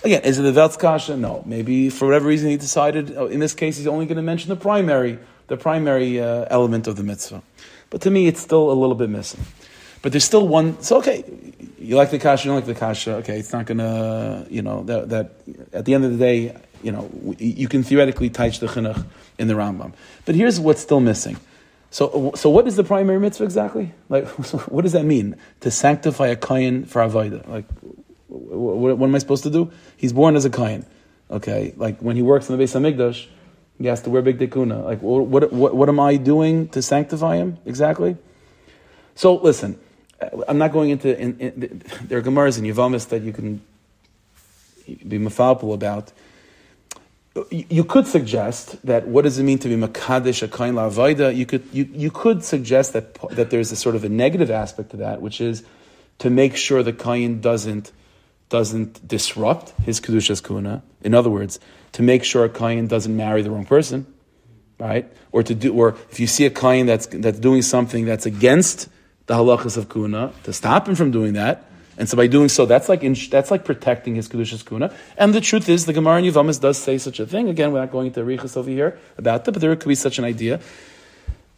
[0.04, 1.16] Again, is it the Veltz Kasha?
[1.16, 1.42] No.
[1.44, 4.48] Maybe for whatever reason he decided, oh, in this case, he's only going to mention
[4.48, 7.42] the primary, the primary uh, element of the mitzvah.
[7.90, 9.40] But to me, it's still a little bit missing.
[10.02, 10.80] But there's still one.
[10.82, 11.24] So okay,
[11.78, 13.16] you like the kasha, you don't like the kasha.
[13.16, 15.32] Okay, it's not gonna, you know, that, that
[15.72, 19.04] at the end of the day, you know, you can theoretically teach the chinuch
[19.38, 19.92] in the Rambam.
[20.24, 21.36] But here's what's still missing.
[21.90, 23.94] So, so what is the primary mitzvah exactly?
[24.08, 24.28] Like,
[24.68, 25.36] what does that mean?
[25.60, 27.48] To sanctify a kain for avodah?
[27.48, 27.64] Like,
[28.28, 29.70] what, what, am I supposed to do?
[29.96, 30.84] He's born as a kain.
[31.30, 33.26] Okay, like when he works in the base of Hamikdash,
[33.78, 34.84] he has to wear big dekuna.
[34.84, 38.16] Like, what, what, what am I doing to sanctify him exactly?
[39.14, 39.78] So, listen,
[40.48, 41.16] I'm not going into.
[41.18, 43.60] In, in, there are gemaras in Yavamis that you can
[44.86, 46.12] be mafalpul about.
[47.50, 51.34] You could suggest that what does it mean to be makadesh a kain la'avaida?
[51.34, 54.90] You could you, you could suggest that that there's a sort of a negative aspect
[54.90, 55.62] to that, which is
[56.18, 57.92] to make sure the kain doesn't
[58.48, 60.82] doesn't disrupt his kedushas kuna.
[61.02, 61.60] In other words,
[61.92, 64.12] to make sure a kain doesn't marry the wrong person,
[64.80, 65.06] right?
[65.30, 68.88] Or to do, or if you see a kain that's that's doing something that's against
[69.28, 71.64] the halachas of kuna, to stop him from doing that.
[71.96, 74.94] And so by doing so, that's like in, that's like protecting his kedushas kuna.
[75.16, 77.48] And the truth is, the Gemara in Yavamas does say such a thing.
[77.48, 80.18] Again, we're not going into riches over here about that, but there could be such
[80.18, 80.60] an idea.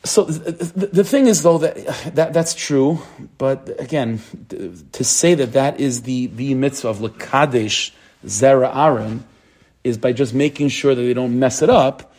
[0.02, 3.00] So the, the thing is, though, that, that that's true,
[3.36, 4.20] but again,
[4.92, 7.92] to say that that is the, the mitzvah of lekadesh
[8.24, 9.24] zera aaron
[9.84, 12.14] is by just making sure that they don't mess it up.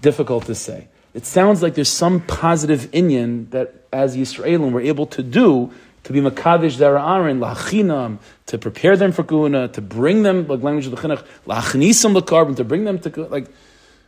[0.00, 0.86] Difficult to say.
[1.18, 5.72] It sounds like there's some positive inyan that as Yisraelim we're able to do
[6.04, 10.62] to be makadesh zera aaron lachinam to prepare them for kuna to bring them like
[10.62, 13.48] language of the chinuch lachnisam lekarbon to bring them to like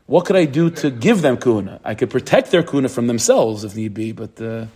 [0.06, 1.80] what could I do to give them kuna?
[1.82, 4.40] I could protect their kuna from themselves if need be, but.
[4.40, 4.66] Uh,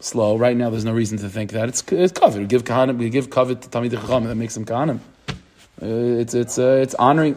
[0.00, 0.36] Slow.
[0.36, 2.20] Right now, there's no reason to think that it's it's.
[2.36, 4.98] We give kahanim, we give covet to tamid chacham that makes them kahanim.
[5.82, 7.36] Uh, it's it's uh, it's honoring.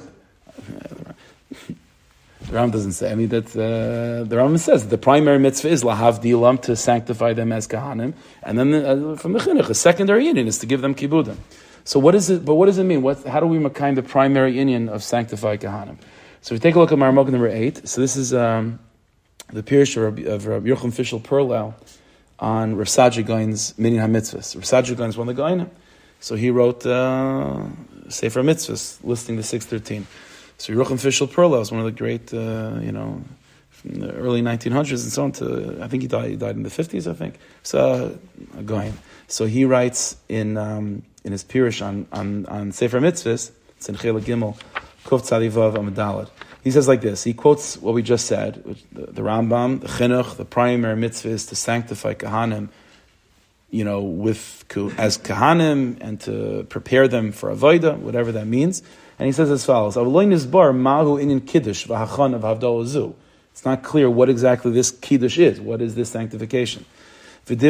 [2.42, 3.12] The Ram doesn't say.
[3.12, 7.34] I mean, that uh, the Ram says the primary mitzvah is lahav dilam to sanctify
[7.34, 10.82] them as kahanim, and then uh, from the chinuch, a secondary union is to give
[10.82, 11.38] them kibudim.
[11.86, 12.46] So what is it?
[12.46, 13.02] But what does it mean?
[13.02, 15.98] What, how do we kind the primary union of sanctified kahanim?
[16.42, 17.88] So we take a look at Marmok number eight.
[17.88, 18.78] So this is um,
[19.50, 21.74] the Pirish of, Rabbi Yochum Fishel Perlow
[22.40, 24.56] on Rav Saadia Gaon's Minyan HaMitzvahs.
[24.56, 25.70] Rav Saadia Gaon is one of the Gainim.
[26.20, 27.66] So he wrote uh,
[28.10, 30.08] Sefer Mitzvahs, listing the 613.
[30.58, 33.24] So Yochum Fishel Perlow is one of the great, uh, you know,
[33.70, 36.64] from the early 1900s and so on to, I think he died, he died in
[36.64, 37.38] the 50s, I think.
[37.64, 38.18] So,
[38.58, 38.94] a Gain.
[39.28, 40.58] So he writes in...
[40.58, 44.56] Um, in his Pirish on, on, on Sefer Mitzvahs, it's in Chela Gimel,
[45.06, 46.30] Kuf Tzadivav Amadalad.
[46.64, 50.38] He says like this, he quotes what we just said, the, the Rambam, the Chinuch,
[50.38, 52.70] the primary mitzvah is to sanctify Kahanim,
[53.76, 54.64] you know, with
[54.98, 58.82] as Kahanim and to prepare them for Avodah, whatever that means.
[59.20, 61.42] And he says as follows, Mahu Inin
[63.52, 65.60] It's not clear what exactly this Kiddush is.
[65.60, 66.86] What is this sanctification?
[67.48, 67.62] And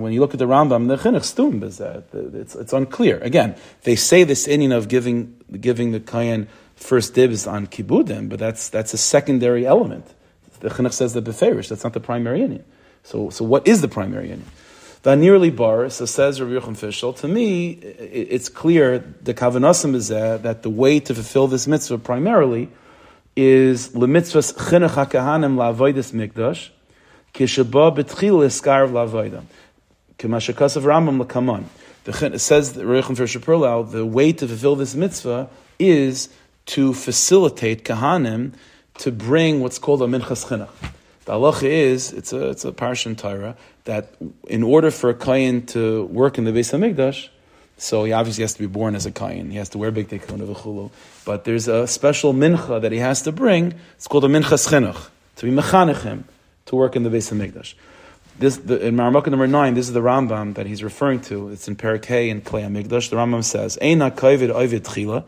[0.00, 3.18] when you look at the Rambam, the chinuch stum It's, it's unclear.
[3.18, 8.38] Again, they say this inyan of giving giving the kayan first dibs on kibudim, but
[8.40, 10.06] that's that's a secondary element.
[10.60, 11.68] The chinuch says the beferish.
[11.68, 12.64] That's not the primary inyan.
[13.04, 14.38] So, so what is the primary?
[15.02, 20.08] The nearly bar, so says Rabbi Yochanan Fishel, to me, it's clear the kavanasim is
[20.08, 22.68] that the way to fulfill this mitzvah primarily
[23.34, 26.68] is lemitzvahs chinuch hakahanim la'avoidus mikdash,
[27.32, 29.44] Kishaba betchil eskarv lavoida.
[30.18, 31.64] Kamashakasav Rambam lakamon.
[32.04, 33.22] It says the Rechem for
[33.90, 36.28] the way to fulfill this mitzvah is
[36.66, 38.52] to facilitate kahanim
[38.98, 40.68] to bring what's called a minchas chinuch.
[41.30, 44.16] The halacha is it's a it's a parshan Torah that
[44.48, 47.28] in order for a kain to work in the Beis Hamikdash,
[47.76, 49.48] So he obviously has to be born as a kain.
[49.48, 50.90] He has to wear big tikkun of a.
[51.24, 53.74] But there's a special mincha that he has to bring.
[53.94, 56.24] It's called a mincha chinuch to be mechanechim
[56.66, 57.74] to work in the base of mikdash.
[58.40, 59.74] This the, in Maramaka number nine.
[59.74, 61.50] This is the Rambam that he's referring to.
[61.50, 63.08] It's in Parakeh in Klei Mikdash.
[63.08, 65.22] The Rambam says, "Eina kaivid oivid chila."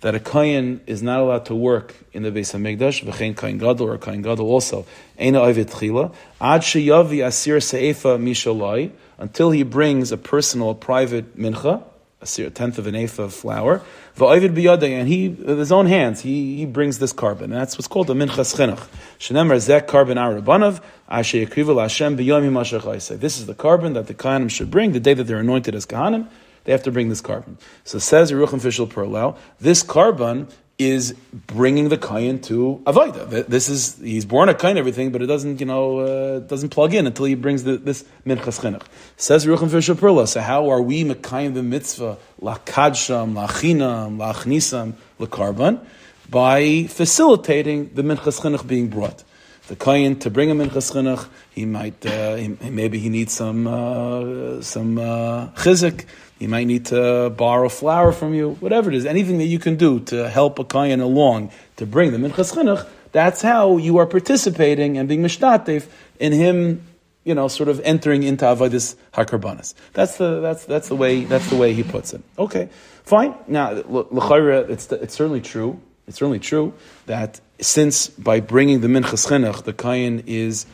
[0.00, 3.58] That a kain is not allowed to work in the base of Mikdash, v'chein kain
[3.58, 4.86] gadol or kain gadol also.
[5.18, 6.14] Eina oivid chila.
[6.40, 11.82] Ad sheyavi asir seifa mishalai until he brings a personal, private mincha,
[12.20, 13.82] a tenth of an eighth of flour,
[14.16, 17.52] v'oivid biyadei, and he, with his own hands, he, he brings this carbon.
[17.52, 18.86] And that's what's called a mincha chinuch.
[19.18, 24.14] Shenemar zek carbon arabanav, ashe yakriva Hashem b'yom yimashach This is the carbon that the
[24.14, 26.28] Kohanim should bring the day that they're anointed as Kohanim.
[26.68, 27.56] They have to bring this carbon.
[27.84, 33.46] So says Yerucham Fishel Perlow, this carbon is bringing the kain to avoida.
[33.46, 36.92] This is he's born a kain everything, but it doesn't you know uh, doesn't plug
[36.92, 38.82] in until he brings the, this minchas chinuch.
[39.16, 40.26] Says Ruchim Fisher Perla.
[40.26, 45.82] So how are we mekayim the mitzvah lakadsham lachinam lachnisam lakarban
[46.28, 49.24] by facilitating the minchas chinuch being brought.
[49.68, 53.66] The kain to bring him in chinuch, he might uh, he, maybe he needs some
[53.66, 56.06] uh, some uh, chizik
[56.38, 59.76] he might need to borrow flour from you, whatever it is, anything that you can
[59.76, 62.86] do to help a kayan along to bring them in chinuch.
[63.10, 65.86] That's how you are participating and being mishtatev
[66.20, 66.86] in him,
[67.24, 69.74] you know, sort of entering into avodas hakarbanas.
[69.94, 72.22] That's the that's that's the way that's the way he puts it.
[72.38, 72.68] Okay,
[73.02, 73.34] fine.
[73.48, 75.80] Now, l'chayra, it's it's certainly true.
[76.06, 76.72] It's certainly true
[77.06, 80.66] that since by bringing the minchas chinuch, the kayan is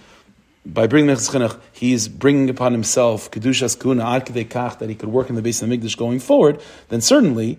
[0.67, 5.11] by bringing Minchas Chinuch, he's bringing upon himself Kedushas Kuna Ad Kach that he could
[5.11, 7.59] work in the base of Mikdash going forward, then certainly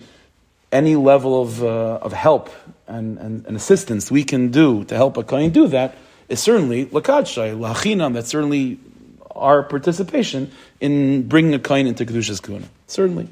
[0.71, 2.49] any level of, uh, of help
[2.87, 5.95] and, and, and, assistance we can do to help a Kohen do that
[6.27, 8.79] is certainly Lakadshai, Lachinam, that's certainly
[9.31, 12.67] our participation in bringing a Kohen into Kedushas Kuna.
[12.87, 13.29] Certainly.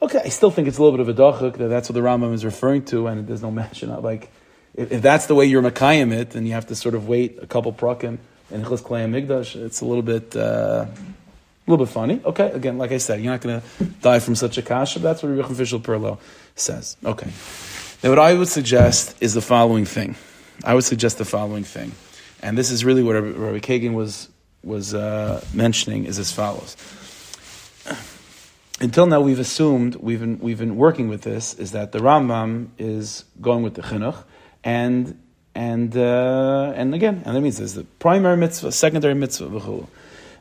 [0.00, 2.00] Okay, I still think it's a little bit of a dachuk that that's what the
[2.00, 4.30] Rambam is referring to, and there's no mention of like,
[4.74, 7.38] if, if that's the way you're Makayim it, then you have to sort of wait
[7.42, 8.18] a couple prakim
[8.52, 12.20] in Hilchos Klei Migdash, it's a little bit, uh, a little bit funny.
[12.24, 14.98] Okay, again, like I said, you're not going to die from such a kasha.
[14.98, 16.18] That's what Rebbe Official Perlow
[16.54, 16.96] says.
[17.04, 17.30] Okay.
[18.02, 20.16] Now, what I would suggest is the following thing.
[20.64, 21.92] I would suggest the following thing,
[22.42, 24.28] and this is really what Rabbi Kagan was
[24.62, 26.76] was uh, mentioning is as follows.
[28.80, 32.68] Until now, we've assumed we've been we've been working with this is that the Rambam
[32.78, 34.22] is going with the chinuch,
[34.64, 35.18] and
[35.54, 39.86] and uh, and again, and that means there's the primary mitzvah, secondary mitzvah,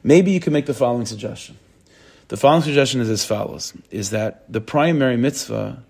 [0.04, 1.60] Maybe you can make the following suggestion.
[2.30, 5.84] The following suggestion is as follows: is that the primary mitzvah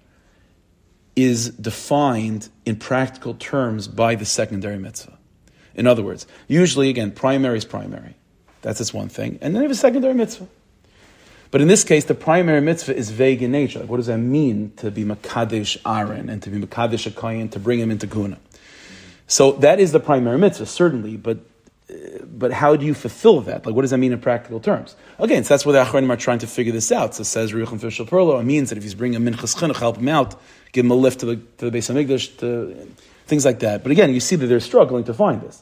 [1.16, 5.18] is defined in practical terms by the secondary mitzvah.
[5.76, 8.16] In other words, usually again, primary is primary.
[8.62, 10.48] That's just one thing, and then you have a secondary mitzvah.
[11.52, 13.80] But in this case, the primary mitzvah is vague in nature.
[13.80, 17.60] Like, what does that mean to be Makadesh Aaron and to be Makadesh Akayin, to
[17.60, 18.40] bring him into Kuna?
[19.28, 21.40] So that is the primary mitzvah, certainly, but
[21.90, 23.66] uh, but how do you fulfill that?
[23.66, 24.96] Like, what does that mean in practical terms?
[25.20, 27.16] Again, so that's where the Achronim are trying to figure this out.
[27.16, 29.76] So it says Ruchim Fishel Perlow, it means that if he's bringing a minchas chinuch,
[29.78, 30.40] help him out,
[30.72, 32.88] give him a lift to the to the base of English, to
[33.26, 33.84] things like that.
[33.84, 35.62] But again, you see that they're struggling to find this.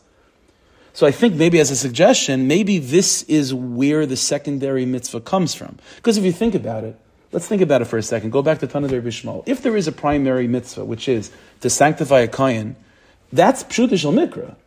[1.00, 5.56] So I think maybe as a suggestion, maybe this is where the secondary mitzvah comes
[5.56, 5.78] from.
[5.96, 7.00] Because if you think about it,
[7.32, 8.32] let's think about it for a second.
[8.32, 9.44] Go back to Tanadir Bishmal.
[9.46, 11.32] If there is a primary mitzvah, which is
[11.62, 12.76] to sanctify a kayan,
[13.32, 14.58] that's Pshutishal Mikra.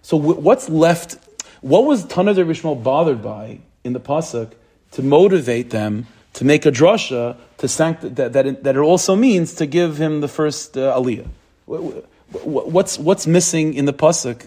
[0.00, 1.18] So what's left?
[1.60, 4.52] What was Tanad Rishmal bothered by in the pasuk
[4.92, 9.14] to motivate them to make a drasha to sanct- that, that, it, that it also
[9.14, 11.28] means to give him the first uh, aliyah?
[11.66, 14.46] What's what's missing in the pasuk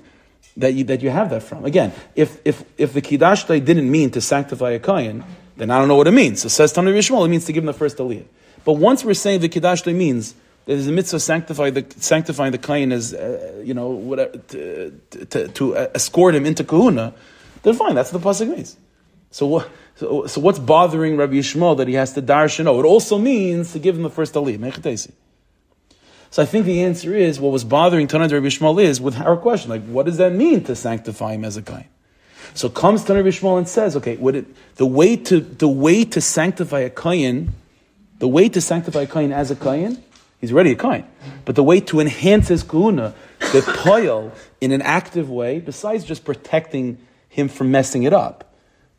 [0.57, 1.65] that you that you have that from?
[1.65, 5.23] Again, if if if the kiddushay didn't mean to sanctify a kayan,
[5.55, 6.41] then I don't know what it means.
[6.41, 8.25] So says Tanur Rishmal, it means to give him the first aliyah.
[8.65, 12.57] But once we're saying the kiddushay means that there's a mitzvah sanctify the, sanctifying the
[12.57, 14.91] kain as, uh, you know, whatever, to,
[15.29, 17.13] to, to, escort him into kahuna,
[17.63, 18.75] then fine, that's what the pasuk means.
[19.31, 22.67] So, what, so, so what's bothering Rabbi Yishmael that he has to darshan?
[22.67, 25.11] Oh, it also means to give him the first aliyah.
[26.29, 29.37] So I think the answer is what was bothering Tanad Rabbi Yishmael is with our
[29.37, 31.85] question, like, what does that mean to sanctify him as a kain?
[32.53, 36.21] So comes Tanad Rabbi Yishmael and says, okay, it, the way to the way to
[36.21, 37.53] sanctify a kain,
[38.19, 40.03] the way to sanctify a kain as a kain
[40.39, 41.05] He's already a kain.
[41.45, 46.25] But the way to enhance his kahuna, the poil, in an active way, besides just
[46.25, 46.99] protecting
[47.29, 48.53] him from messing it up,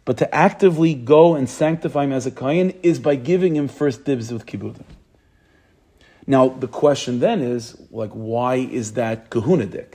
[0.05, 4.05] but to actively go and sanctify him as a kain is by giving him first
[4.05, 4.81] dibs with kibbutz.
[6.29, 9.95] Now, the question then is, like, why is that kahunadik?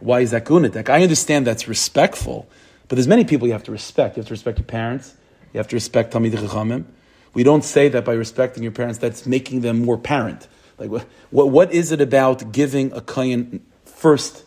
[0.00, 0.88] Why is that kahunadik?
[0.88, 2.48] I understand that's respectful,
[2.88, 4.16] but there's many people you have to respect.
[4.16, 5.14] You have to respect your parents.
[5.52, 6.86] You have to respect Talmid Chachamim.
[7.34, 10.48] We don't say that by respecting your parents, that's making them more parent.
[10.78, 10.90] Like,
[11.30, 14.44] what, what, is it about giving a kayan first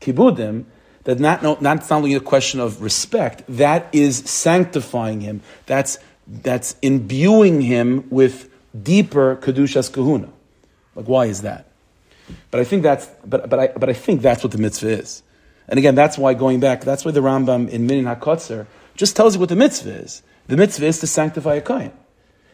[0.00, 0.64] kibudim
[1.04, 5.42] that not, no, not not only a question of respect, that is sanctifying him.
[5.66, 8.50] That's, that's imbuing him with
[8.82, 10.30] deeper kedushas kahuna.
[10.98, 11.64] Like, why is that?
[12.50, 15.22] But I think that's, but, but, I, but I think that's what the mitzvah is.
[15.68, 19.34] And again, that's why going back, that's why the Rambam in Minyan HaKotzer just tells
[19.34, 20.22] you what the mitzvah is.
[20.48, 21.92] The mitzvah is to sanctify a kain.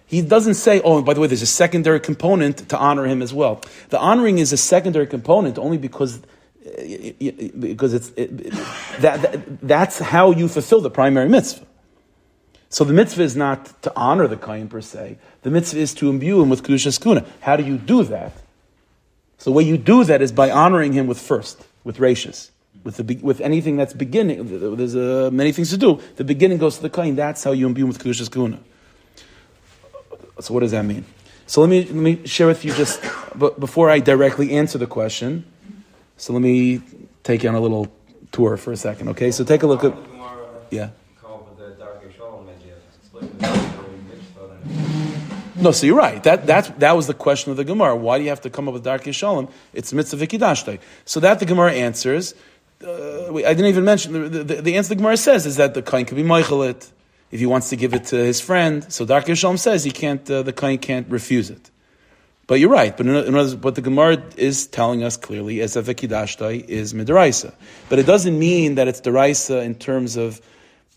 [0.04, 3.32] He doesn't say, oh, by the way, there's a secondary component to honor him as
[3.32, 3.62] well.
[3.88, 6.20] The honoring is a secondary component only because,
[6.66, 8.52] eh, eh, eh, because it's, it,
[9.00, 11.66] that, that, that's how you fulfill the primary mitzvah.
[12.74, 15.16] So the mitzvah is not to honor the kain per se.
[15.42, 17.24] The mitzvah is to imbue him with kedushas kuna.
[17.40, 18.32] How do you do that?
[19.38, 22.50] So the way you do that is by honoring him with first, with rachis
[22.84, 26.00] with, the, with anything that's beginning, there's uh, many things to do.
[26.16, 27.16] The beginning goes to the kain.
[27.16, 28.58] That's how you imbue with kedushas kuna.
[30.40, 31.04] So what does that mean?
[31.46, 33.00] So let me let me share with you just
[33.36, 35.44] but before I directly answer the question.
[36.16, 36.82] So let me
[37.22, 37.86] take you on a little
[38.32, 39.10] tour for a second.
[39.10, 39.94] Okay, so take a look at
[40.70, 40.90] yeah.
[45.64, 46.22] No, so you're right.
[46.24, 47.96] That, that, that was the question of the Gemara.
[47.96, 49.48] Why do you have to come up with Dark Shalom?
[49.72, 50.78] It's mitzvah vikidashtay.
[51.06, 52.34] So that the Gemara answers.
[52.86, 55.80] Uh, I didn't even mention, the, the, the, answer the Gemara says is that the
[55.80, 56.90] kain can be moichelit
[57.30, 58.92] if he wants to give it to his friend.
[58.92, 61.70] So Dark Shalom says he can't, uh, the kain can't refuse it.
[62.46, 62.94] But you're right.
[62.94, 67.54] But in what the Gemara is telling us clearly is that vikidashtay is midaraisa.
[67.88, 70.42] But it doesn't mean that it's deraisa in terms of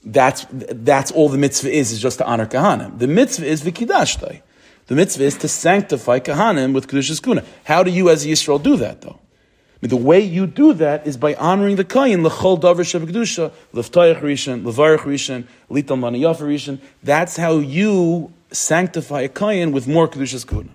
[0.03, 2.99] that's, that's all the mitzvah is, is just to honor kahanim.
[2.99, 4.41] The mitzvah is vikidashtay.
[4.87, 7.43] The mitzvah is to sanctify kahanim with kedushas kuna.
[7.65, 9.19] How do you as Yisrael do that though?
[9.19, 13.51] I mean, the way you do that is by honoring the kain lechol davar shebekdusha
[13.73, 16.79] leftayach rishon levarich rishon lital maniyaf rishon.
[17.03, 20.69] That's how you sanctify a kain with more kedushas kuna.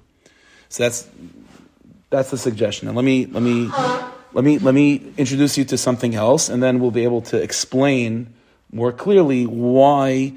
[0.68, 1.08] So that's
[2.10, 2.88] that's the suggestion.
[2.88, 3.70] And let me let me
[4.34, 7.42] let me let me introduce you to something else, and then we'll be able to
[7.42, 8.32] explain
[8.70, 10.34] more clearly why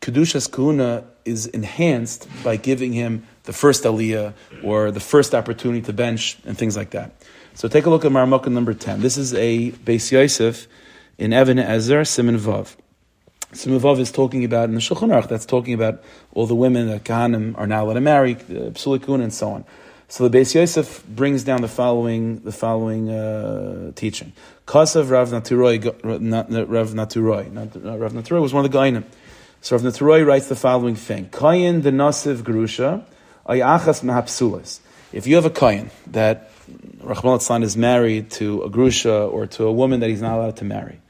[0.00, 5.92] kedushas kuna is enhanced by giving him the first aliyah or the first opportunity to
[5.92, 7.12] bench and things like that.
[7.54, 9.00] So take a look at Marmukah number 10.
[9.00, 10.66] This is a Beis Yosef
[11.18, 12.76] in Evan Ezer, Simon Vav.
[13.52, 16.02] Simon Vav is talking about, in the Shulchan Aruch, that's talking about
[16.32, 19.64] all the women that Kahanim are now allowed to marry, Psulikun and so on.
[20.08, 24.32] So the Beis Yosef brings down the following, the following uh, teaching.
[24.66, 26.20] Kasav Rav Naturoi, Rav
[26.90, 28.00] Naturoi.
[28.00, 29.04] Rav Naturoi was one of the Gainim.
[29.64, 33.04] So Rav Netaroi writes the following thing: Kayin the nasiv grusha
[33.48, 34.80] ayachas mahapsulas.
[35.12, 36.50] If you have a kayin that
[36.98, 40.64] Rachman is married to a grusha or to a woman that he's not allowed to
[40.64, 41.00] marry,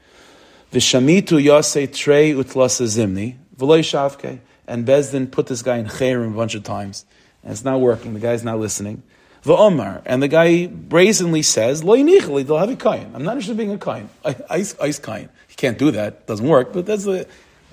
[0.71, 4.37] v'shamitu yase trei utlasa zimni v'loy shavke,
[4.67, 7.05] and Bezdin put this guy in chayrim a bunch of times,
[7.41, 8.13] and it's not working.
[8.13, 9.01] The guy's not listening.
[9.43, 13.13] V'omar, and the guy brazenly says, "Lo they'll have a kain.
[13.15, 14.09] I'm not interested in being a kain.
[14.47, 15.29] Ice, ice kain.
[15.49, 16.27] You can't do that.
[16.27, 16.71] Doesn't work.
[16.71, 17.25] But that's the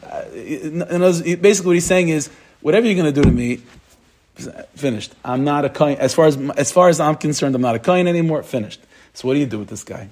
[0.02, 0.24] uh,
[1.36, 2.30] basically what he's saying is,
[2.60, 3.60] whatever you're going to do to me,
[4.74, 5.14] finished.
[5.24, 5.98] I'm not a kain.
[5.98, 8.42] As far as as far as I'm concerned, I'm not a kain anymore.
[8.42, 8.80] Finished.
[9.12, 10.08] So what do you do with this guy?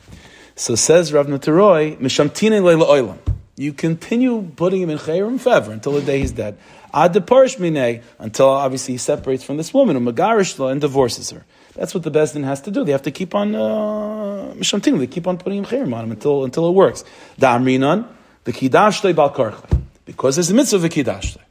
[0.57, 3.19] So says Rav Nataroi, Mishamtine leila oilam.
[3.57, 6.59] You continue putting him in chayrim forever until the day he's dead.
[6.93, 11.45] Ad deparish mine until obviously he separates from this woman, umagarish and divorces her.
[11.75, 12.85] That's what the Bezdin has to do.
[12.85, 16.45] They have to keep on uh, They keep on putting him chayrim on him until
[16.45, 17.05] until it works.
[17.41, 18.07] Da'amrinan
[18.49, 19.29] the kidashtei bal
[20.07, 21.43] because there's a mitzvah of kidashtei.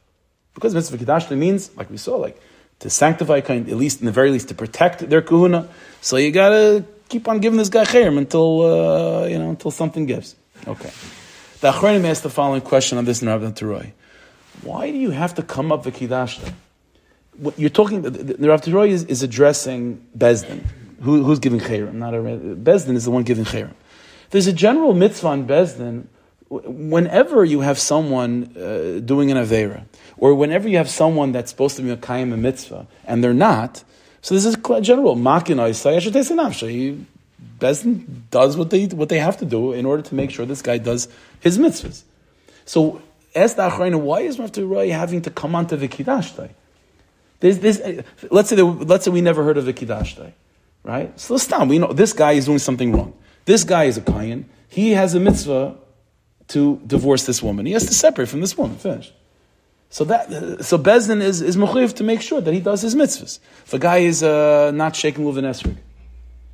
[0.52, 2.36] Because mitzvah of kidashtei means, like we saw, like
[2.80, 5.68] to sanctify kind, at least in the very least to protect their kahuna.
[6.00, 10.06] So you gotta keep on giving this guy chayim until uh, you know until something
[10.06, 10.34] gives.
[10.66, 10.90] Okay.
[11.60, 13.92] The Achronim asked the following question on this in Rav Teroy.
[14.62, 16.52] Why do you have to come up with kidashta?
[17.56, 18.02] You're talking.
[18.02, 20.64] The Rav Teroy is, is addressing Bezdin.
[21.02, 21.92] Who, who's giving chayim?
[21.94, 23.70] Not a Bezdin is the one giving chayim.
[24.30, 26.08] There's a general mitzvah on Bezdin
[26.50, 29.84] whenever you have someone uh, doing an Avera,
[30.16, 33.34] or whenever you have someone that's supposed to be a Kaim a mitzvah, and they're
[33.34, 33.84] not,
[34.22, 35.14] so this is general.
[35.14, 35.58] Makin
[37.60, 40.62] Bezdin does what they, what they have to do in order to make sure this
[40.62, 41.08] guy does
[41.40, 42.02] his mitzvahs.
[42.64, 43.02] So,
[43.34, 46.32] ask the Achrayna, why is Rav Turai having to come onto the Kiddush
[47.40, 50.16] there's, uh, let's, say let's say we never heard of the Kiddush
[50.82, 51.18] right?
[51.20, 51.68] So let's stop.
[51.68, 53.12] We know this guy is doing something wrong.
[53.44, 54.48] This guy is a Kayan.
[54.68, 55.76] He has a mitzvah
[56.48, 57.66] to divorce this woman.
[57.66, 58.76] He has to separate from this woman.
[58.78, 59.12] Finish.
[59.90, 63.38] So that so Bezdin is is mechuyev to make sure that he does his mitzvahs.
[63.64, 65.76] If a guy is uh, not shaking lulav esrog,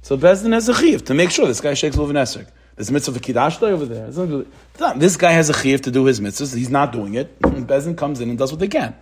[0.03, 2.47] so Bezdin has a chiv to make sure this guy shakes lulav esrog.
[2.77, 4.11] There's mitzvah of kiddush over there.
[4.97, 6.55] This guy has a chiv to do his mitzvahs.
[6.57, 7.41] He's not doing it.
[7.41, 8.95] Bezdin comes in and does what they can.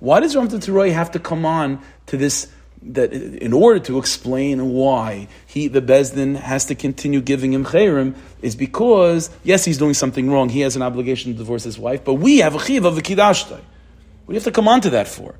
[0.00, 2.48] Why does Ram Teroy have to come on to this?
[2.86, 8.14] That in order to explain why he the Bezdin has to continue giving him chayrim
[8.42, 12.04] is because yes he's doing something wrong he has an obligation to divorce his wife
[12.04, 13.52] but we have a chiv of kidashtai.
[13.52, 15.34] What do you have to come on to that for?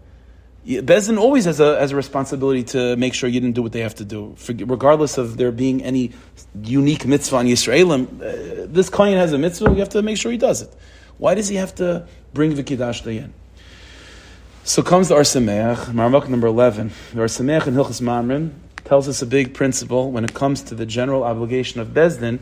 [0.67, 3.81] Bezdin always has a, has a responsibility to make sure you didn't do what they
[3.81, 6.13] have to do, for, regardless of there being any
[6.63, 8.07] unique mitzvah on Yisraelim.
[8.07, 10.75] Uh, this kohen has a mitzvah, you have to make sure he does it.
[11.19, 13.35] Why does he have to bring the kiddush in?
[14.67, 16.91] So comes the Arsameach, Marmuk number 11.
[17.13, 18.53] The Arsameach in Hilchas Mamrin
[18.85, 22.41] tells us a big principle when it comes to the general obligation of Bezdin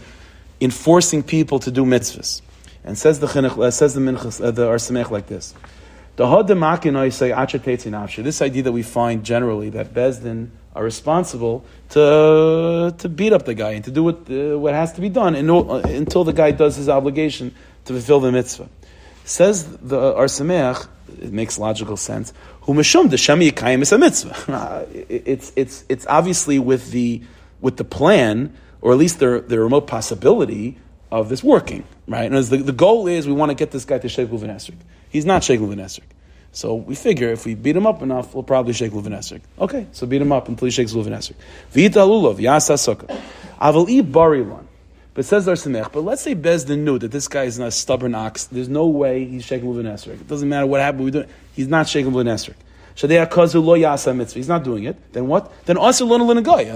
[0.61, 2.41] in forcing people to do mitzvahs.
[2.85, 5.53] And says the chinuch, uh, says the minchas, uh, the Arsameach like this.
[8.25, 13.55] This idea that we find generally that Bezdin are responsible to, to beat up the
[13.55, 16.53] guy and to do what, uh, what has to be done uh, until the guy
[16.53, 17.53] does his obligation
[17.87, 18.69] to fulfill the mitzvah.
[19.25, 20.89] Says the Arsameach,
[21.21, 22.33] it makes logical sense.
[22.63, 24.87] Hu mishum the shemi yikayim is a mitzvah.
[25.09, 27.23] It's it's it's obviously with the
[27.61, 30.79] with the plan, or at least the the remote possibility
[31.11, 32.33] of this working, right?
[32.33, 34.79] And the, the goal is we want to get this guy to Sheikh Luvinesrik.
[35.11, 36.09] He's not Sheikh Luvinesrik.
[36.53, 39.41] So we figure if we beat him up enough, we'll probably shake Luvinesrik.
[39.59, 41.37] Okay, so beat him up until he shakes Luvinesrik.
[41.71, 43.09] Vita lulav, yasa sukkah.
[43.59, 44.67] Aval i barilan.
[45.15, 47.71] But says our Samech, but let's say Bezdin knew that this guy is not a
[47.71, 48.45] stubborn ox.
[48.45, 50.21] There's no way he's shaking Luvinesrik.
[50.21, 51.25] It doesn't matter what happened, we do.
[51.55, 52.55] He's not shaking Luvinesrik.
[52.95, 55.13] He's not doing it.
[55.13, 55.53] Then what?
[55.67, 56.25] Then also Lona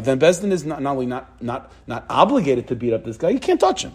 [0.00, 3.30] Then Bezdin is not, not only not, not, not obligated to beat up this guy,
[3.30, 3.94] you can't touch him.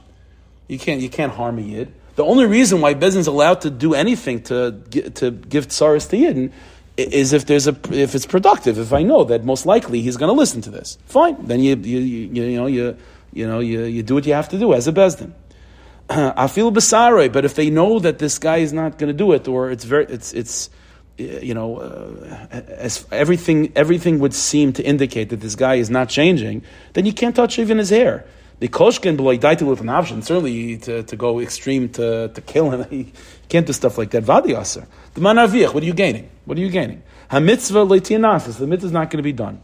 [0.68, 1.94] You can't, you can't harm a Yid.
[2.16, 4.82] The only reason why Bezdin is allowed to do anything to,
[5.16, 6.52] to give tsaris to Yidden
[6.98, 8.78] is if there's a if it's productive.
[8.78, 11.38] If I know that most likely he's going to listen to this, fine.
[11.46, 12.98] Then you you, you, you know you
[13.34, 15.34] you know you, you do what you have to do as a bezdin.
[16.10, 19.32] I feel besare, but if they know that this guy is not going to do
[19.34, 20.70] it, or it's very it's it's
[21.18, 26.10] you know uh, as everything everything would seem to indicate that this guy is not
[26.10, 26.64] changing,
[26.94, 28.26] then you can't touch even his hair
[28.62, 30.22] the koshkin below daiti with an option.
[30.22, 33.12] Certainly to, to go extreme to, to kill him, you
[33.50, 34.24] can't do stuff like that.
[34.24, 34.88] Vadi aser.
[35.16, 36.30] The manavich, what are you gaining?
[36.46, 37.02] What are you gaining?
[37.32, 38.60] Hamitzvah leitianasis.
[38.60, 39.62] The mitzvah is not going to be done.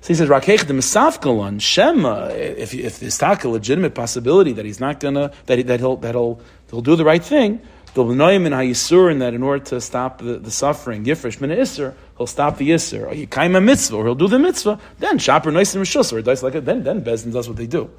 [0.00, 4.80] So he says, Rakech the Misafkalon, Shema, if, if there's a legitimate possibility that he's
[4.80, 6.40] not gonna, that, that he'll, that he'll,
[6.70, 7.60] he'll do the right thing,
[7.94, 11.50] the L'noyim in Hayisur, and that in order to stop the, the suffering, Gifresh min
[11.50, 15.18] Isser, he'll stop the Isser, or Yikaim a mitzvah, or he'll do the mitzvah, then
[15.18, 17.90] Shaper Nois and Rishus, or dice like it, then, then Bezdin does what they do.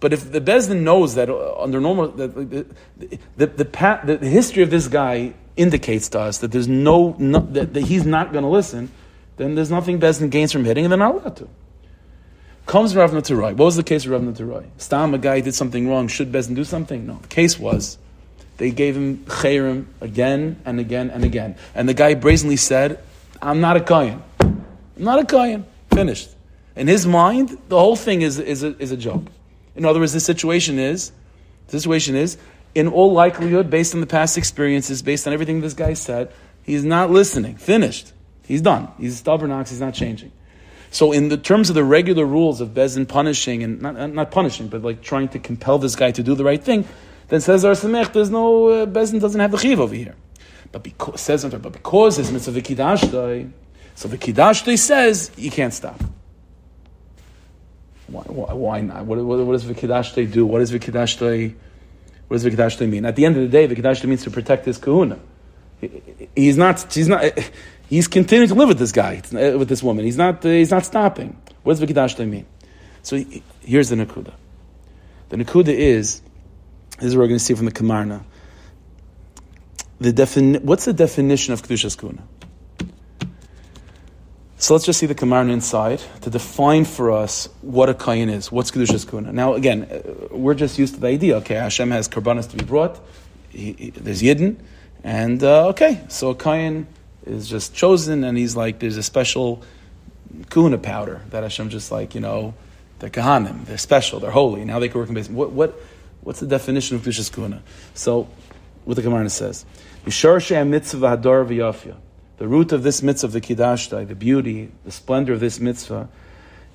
[0.00, 2.66] But if the Bezdin knows that uh, under normal, the, the, the,
[3.36, 7.74] the, the, the history of this guy indicates to us that there's no, no that,
[7.74, 8.90] that, he's not going to listen,
[9.36, 11.48] then there's nothing Bezdin gains from hitting, and they're not allowed to.
[12.66, 13.56] Comes Rav Naturai.
[13.56, 14.66] What was the case of Rav Naturai?
[14.76, 16.08] Stam, a guy did something wrong.
[16.08, 17.06] Should Bezdin do something?
[17.06, 17.18] No.
[17.22, 17.98] The case was
[18.58, 21.56] they gave him chayrim again and again and again.
[21.74, 23.02] And the guy brazenly said,
[23.40, 24.22] I'm not a Kayan.
[24.40, 24.64] I'm
[24.96, 25.66] not a Kayan.
[25.92, 26.30] Finished.
[26.76, 29.24] In his mind, the whole thing is, is, a, is a joke.
[29.74, 31.12] In other words, the situation is,
[31.66, 32.38] the situation is,
[32.74, 36.84] in all likelihood, based on the past experiences, based on everything this guy said, he's
[36.84, 37.56] not listening.
[37.56, 38.12] Finished.
[38.46, 38.88] He's done.
[38.98, 39.70] He's stubborn ox.
[39.70, 40.32] He's not changing.
[40.90, 44.68] So, in the terms of the regular rules of Bezin punishing and not, not punishing,
[44.68, 46.86] but like trying to compel this guy to do the right thing,
[47.28, 50.14] then says Ar Samech, there's no uh, Bezin doesn't have the chiv over here.
[50.70, 53.50] But because says but because his mitzvah v'kidashtoi,
[53.94, 56.00] so the kidashtoi says you can't stop.
[58.12, 59.06] Why, why, why not?
[59.06, 60.44] What, what, what does Vikidashtei do?
[60.44, 61.54] What does Vikidashtei,
[62.28, 63.06] what does Vikidashtei mean?
[63.06, 65.18] At the end of the day, Vikidashtei means to protect his kahuna.
[66.36, 67.24] he's not, he's not,
[67.92, 70.06] he's continuing to live with this guy, uh, with this woman.
[70.06, 71.36] He's not, uh, he's not stopping.
[71.62, 72.46] What does Vikidashtei mean?
[73.02, 73.22] So
[73.60, 74.32] here's the Nakuda.
[75.28, 76.22] The Nakuda is,
[76.96, 78.24] this is what we're going to see from the Kamarna.
[80.00, 82.22] The defini- what's the definition of Kedushas Kuna?
[84.56, 88.50] So let's just see the Kamarna inside to define for us what a kain is.
[88.50, 89.32] What's Kedushas Kuna?
[89.32, 92.64] Now, again, uh, we're just used to the idea, okay, Hashem has karbanas to be
[92.64, 92.98] brought,
[93.50, 94.56] he, he, there's Yidden,
[95.04, 96.86] and uh, okay, so a kain
[97.26, 99.62] is just chosen, and he's like, there's a special
[100.50, 102.54] kuna powder that Hashem just like, you know,
[102.98, 105.38] they're kahanim, they're special, they're holy, now they can work in basement.
[105.38, 105.74] What, what,
[106.22, 107.62] what's the definition of Kedushas Kuna?
[107.94, 108.28] So,
[108.84, 109.64] what the Kamarna says,
[110.04, 111.96] Mitzvah Hadar V'Yafya.
[112.38, 116.08] The root of this mitzvah, the kiddashtai, the beauty, the splendor of this mitzvah,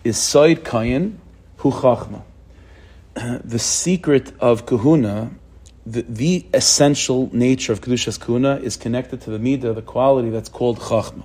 [0.03, 1.17] is soid kayin
[1.57, 2.21] hu chachma.
[3.43, 5.31] The secret of kahuna,
[5.88, 10.49] the, the, essential nature of kedushas kahuna, is connected to the midah, the quality that's
[10.49, 11.23] called chachma.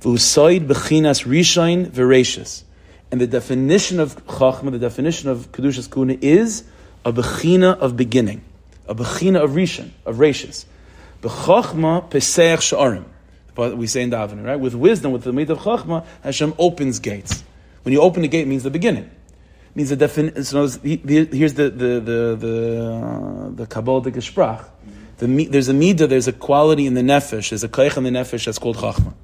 [0.00, 2.62] V'usoid bechinas rishain v'reishis.
[3.10, 6.64] And the definition of chachma, the definition of kedushas kahuna, is
[7.04, 8.44] a bechina of beginning,
[8.86, 10.64] a bechina of rishon, of reishis.
[11.20, 13.04] B'chachma peseach sha'arim.
[13.76, 14.58] We say in davening, right?
[14.58, 17.42] With wisdom, with the midah of chachma, Hashem opens gates.
[17.82, 19.10] When you open a gate, means the beginning.
[19.74, 20.44] Means the definition.
[20.44, 24.68] So here's the the the the uh, the Kabbalistic Sprach.
[25.18, 28.10] The, there's a midah, there's a quality in the nefesh, there's a kaich in the
[28.10, 29.14] nefesh that's called chachma.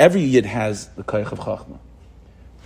[0.00, 1.78] Every yid has the kaich of chachma.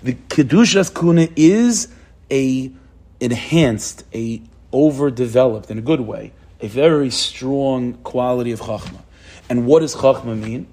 [0.02, 1.88] The kedushas kuna is
[2.30, 2.72] a
[3.20, 4.40] enhanced, a
[4.72, 9.02] overdeveloped in a good way, a very strong quality of chachma.
[9.50, 10.66] And what does chachma mean?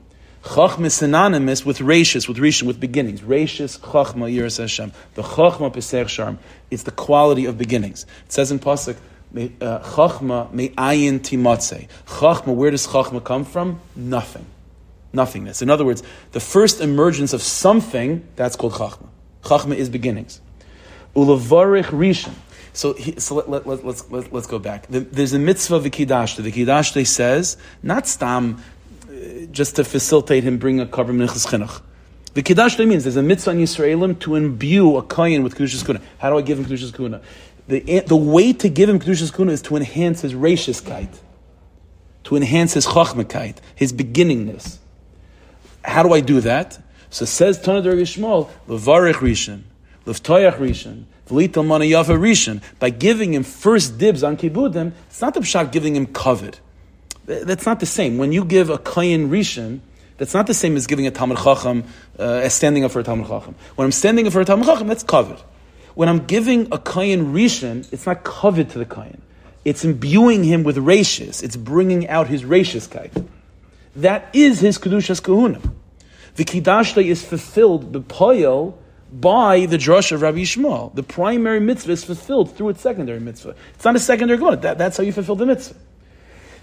[0.43, 3.21] Chachma is synonymous with rashis, with rishon, with beginnings.
[3.21, 4.91] Rashis, chachma, yiras Hashem.
[5.15, 6.37] The chachma pesach sharm.
[6.69, 8.05] It's the quality of beginnings.
[8.25, 8.97] It says in pasuk,
[9.35, 11.87] uh, chachma me ayin timatze.
[12.05, 13.79] Chachma, where does chachma come from?
[13.95, 14.45] Nothing.
[15.13, 15.61] Nothingness.
[15.61, 19.07] In other words, the first emergence of something, that's called chachma.
[19.43, 20.41] Chachma is beginnings.
[21.15, 22.33] Ulavarich rishon.
[22.73, 24.87] So, so let, let, let, let's, let, us go back.
[24.89, 26.35] There's a mitzvah of the Kiddush.
[26.35, 28.63] The Kiddush says, not stam
[29.51, 31.81] just to facilitate him bring a korban minchas chinuch.
[32.33, 36.01] The kiddush means there's a mitzvah on Yisraelim to imbue a kohen with kedushas kuna.
[36.17, 37.21] How do I give him kedushas kuna?
[37.67, 40.81] The, the way to give him kedushas kuna is to enhance his rashis
[42.23, 44.77] to enhance his chachmakite, his beginningness.
[45.83, 46.79] How do I do that?
[47.09, 49.63] So says Tana Shmuel, levarich rishon,
[50.05, 52.61] leftoyach rishon, v'lital manayafa rishon.
[52.79, 56.59] By giving him first dibs on kibudim, it's not the pshat giving him covet.
[57.25, 58.17] That's not the same.
[58.17, 59.79] When you give a kayin rishon,
[60.17, 61.83] that's not the same as giving a Talmud Chacham,
[62.19, 63.55] uh, as standing up for a Talmud Chacham.
[63.75, 65.39] When I'm standing up for a Talmud Chacham, that's covered.
[65.95, 69.19] When I'm giving a Kayin Rishon, it's not covered to the Kayin.
[69.63, 71.41] It's imbuing him with rashis.
[71.41, 73.13] It's bringing out his rashis kite.
[73.95, 75.61] That is his Kedushas Kahuna.
[76.35, 78.75] The Kidashta is fulfilled, the Poyel,
[79.11, 80.93] by the drush of Rabbi Yishmael.
[80.95, 83.55] The primary mitzvah is fulfilled through its secondary mitzvah.
[83.75, 84.57] It's not a secondary Kahuna.
[84.57, 85.75] That, that's how you fulfill the mitzvah.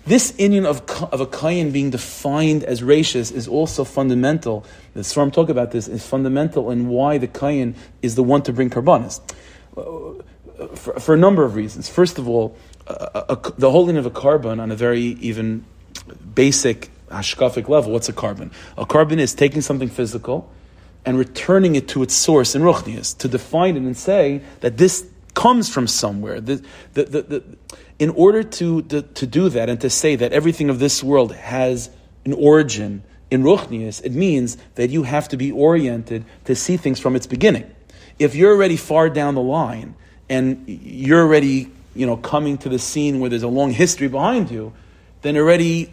[0.07, 0.81] This union of,
[1.13, 4.65] of a kayin being defined as rashis is also fundamental.
[4.95, 8.53] The Svarim talk about this is fundamental in why the kayin is the one to
[8.53, 9.21] bring karbanis.
[9.77, 10.23] Uh,
[10.75, 11.89] for, for, a number of reasons.
[11.89, 15.65] First of all, uh, a, a, the holding of a carbon on a very even
[16.35, 17.93] basic hashkafic level.
[17.93, 18.51] What's a carbon?
[18.77, 20.51] A carbon is taking something physical
[21.05, 25.07] and returning it to its source in ruchnias to define it and say that this
[25.35, 26.41] comes from somewhere.
[26.41, 26.63] The,
[26.95, 27.43] the, the,
[28.01, 31.35] in order to, to, to, do that and to say that everything of this world
[31.35, 31.91] has
[32.25, 36.99] an origin in Ruchnius, it means that you have to be oriented to see things
[36.99, 37.71] from its beginning.
[38.19, 39.95] If you're already far down the line
[40.31, 44.51] and you're already you know, coming to the scene where there's a long history behind
[44.51, 44.73] you,
[45.21, 45.93] then already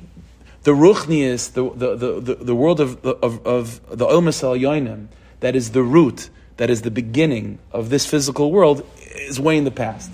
[0.63, 5.07] the Ruchnius, the, the, the, the, world of, of, of the Olmas Yoinim,
[5.41, 9.65] that is the root, that is the beginning of this physical world, is way in
[9.65, 10.09] the past.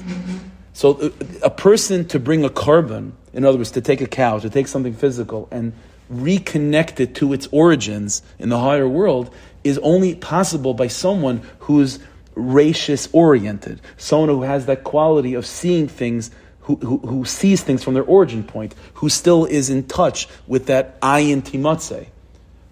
[0.84, 1.10] So uh,
[1.42, 4.68] a person to bring a carbon, in other words, to take a cow, to take
[4.68, 5.72] something physical and
[6.12, 12.00] reconnect it to its origins in the higher world is only possible by someone who's
[12.36, 16.32] rashis oriented, someone who has that quality of seeing things,
[16.64, 20.66] who, who, who, sees things from their origin point, who still is in touch with
[20.66, 22.08] that ayin timatze.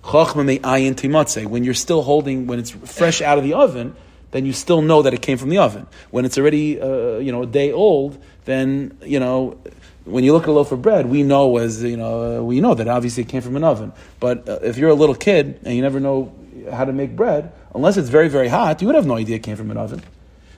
[0.04, 1.46] Chachma ayin.
[1.46, 3.96] When you're still holding, when it's fresh out of the oven,
[4.32, 5.88] then you still know that it came from the oven.
[6.10, 9.58] When it's already, uh, you know, a day old, then, you know,
[10.06, 12.60] when you look at a loaf of bread, we know as, you know, uh, we
[12.60, 13.94] know that obviously it came from an oven.
[14.20, 16.34] But uh, if you're a little kid and you never know
[16.72, 19.44] how to make bread, unless it's very, very hot, you would have no idea it
[19.44, 20.02] came from an oven.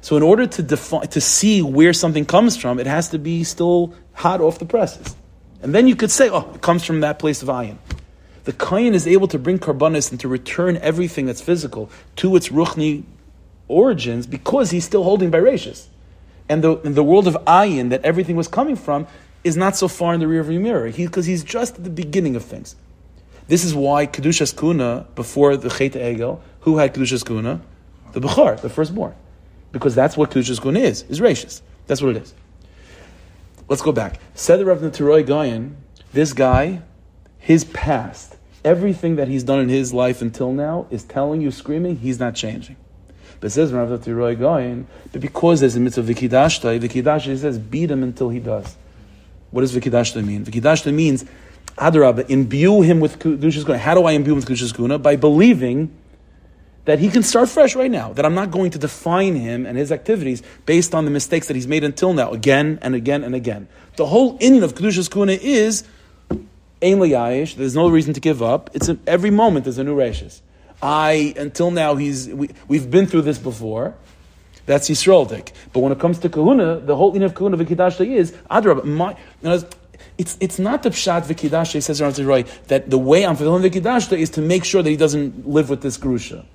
[0.01, 3.43] So in order to define, to see where something comes from, it has to be
[3.43, 5.15] still hot off the presses.
[5.61, 7.78] And then you could say, oh, it comes from that place of ayin.
[8.43, 12.49] The kain is able to bring karbanis and to return everything that's physical to its
[12.49, 13.03] ruchni
[13.68, 15.88] origins because he's still holding by Rashis.
[16.49, 19.07] And the, the world of Ayin that everything was coming from
[19.43, 22.36] is not so far in the rearview mirror because he, he's just at the beginning
[22.36, 22.76] of things.
[23.47, 27.61] This is why Kedushas Kuna, before the Chet Egel, who had Kedushas Kuna?
[28.14, 29.16] The Bechar, the firstborn.
[29.72, 31.61] Because that's what Kedushas Kuna is, is Rashis.
[31.88, 32.34] That's what it is.
[33.68, 34.20] Let's go back.
[34.34, 35.76] Said the Rav Neteroy Gayan,
[36.14, 36.82] this guy,
[37.38, 41.97] his past, everything that he's done in his life until now is telling you, screaming,
[41.97, 42.76] he's not changing.
[43.43, 47.91] But says Rav Tiroy going, but because there's a mitzvah of vikidashta, vikidashta says beat
[47.91, 48.77] him until he does.
[49.51, 50.45] What does vikidashta mean?
[50.45, 51.25] Vikidashta means
[51.77, 53.79] Adarabah, imbue him with Kedushas Kuna.
[53.79, 54.97] How do I imbue him with Kedushas Kuna?
[54.97, 55.93] By believing
[56.85, 59.77] that he can start fresh right now, that I'm not going to define him and
[59.77, 63.35] his activities based on the mistakes that he's made until now, again and again and
[63.35, 63.67] again.
[63.97, 65.83] The whole inyan of Kedushas Kuna is
[66.81, 66.99] Ein
[67.57, 68.69] there's no reason to give up.
[68.73, 70.39] It's an, every moment there's a new rashis.
[70.84, 73.95] I, until now, he's, we, we've been through this before.
[74.65, 75.53] That's Yisraeldik.
[75.71, 79.15] But when it comes to kahuna, the whole in of kahuna v'kidashta is, adrab, my,
[80.17, 84.17] it's, it's not the pshat v'kidashta, he says Roy, that the way I'm fulfilling v'kidashta
[84.17, 86.45] is to make sure that he doesn't live with this grusha.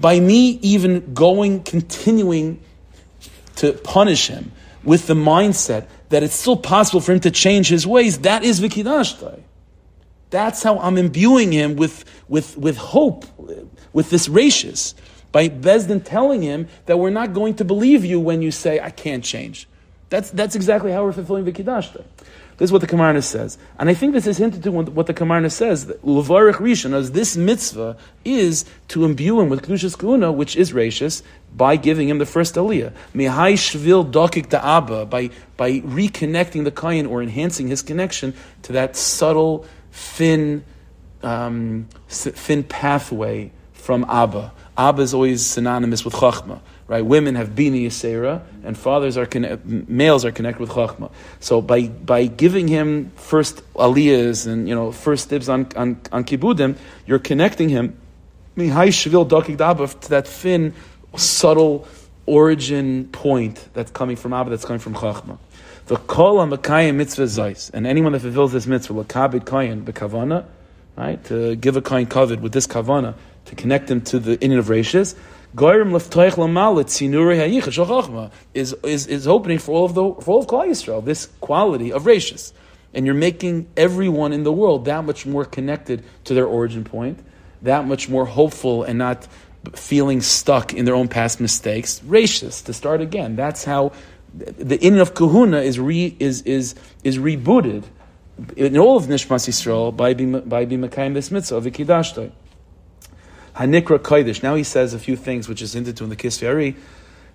[0.00, 2.58] By me even going, continuing
[3.56, 7.86] to punish him with the mindset that it's still possible for him to change his
[7.86, 9.42] ways, that is v'kidashta.
[10.32, 13.26] That's how I'm imbuing him with, with, with hope,
[13.92, 14.94] with this ratius.
[15.30, 18.88] By Besdin telling him that we're not going to believe you when you say, I
[18.88, 19.68] can't change.
[20.08, 22.04] That's, that's exactly how we're fulfilling the Vikidashta.
[22.56, 23.58] This is what the Kamarna says.
[23.78, 25.86] And I think this is hinted to what the Kamarna says.
[26.04, 31.22] Levarich Rishon, as this mitzvah is to imbue him with Kedushas Kuna, which is gracious,
[31.54, 32.92] by giving him the first aliyah.
[33.14, 38.96] Mihai shvil dokik Abba by, by reconnecting the kain or enhancing his connection to that
[38.96, 40.64] subtle, thin,
[41.22, 44.52] um, thin pathway from Abba.
[44.76, 46.60] Abba is always synonymous with Chachma
[46.92, 47.06] right?
[47.06, 49.26] Women have bini yisera, and fathers are
[49.64, 51.10] males are connected with chachma.
[51.40, 56.24] So by by giving him first aliyahs and you know first dibs on on, on
[56.24, 56.76] kibudim,
[57.06, 57.96] you're connecting him
[58.56, 60.74] to that thin,
[61.16, 61.88] subtle
[62.26, 65.38] origin point that's coming from Abba, that's coming from chachma.
[65.86, 70.44] The kol amakayim mitzvah zais, and anyone that fulfills this mitzvah, lakabid kayin bekavana,
[70.96, 73.14] right, to give a kain kavod with this kavana,
[73.46, 75.16] to connect him to the inyan of rashis,
[78.54, 81.92] is, is, is opening for all of the for all of Klal Yisrael, this quality
[81.92, 82.54] of ratius.
[82.94, 87.18] And you're making everyone in the world that much more connected to their origin point,
[87.60, 89.28] that much more hopeful and not
[89.74, 92.02] feeling stuck in their own past mistakes.
[92.04, 93.36] Ratius, to start again.
[93.36, 93.92] That's how
[94.34, 96.74] the in of kahuna is re, is is
[97.04, 97.84] is rebooted
[98.56, 100.80] in all of Nishmas Yisrael by by being
[101.14, 102.32] this mitzvah of.
[103.56, 104.42] Hanikra Kodesh.
[104.42, 106.76] Now he says a few things which is hinted to in the Kisveri.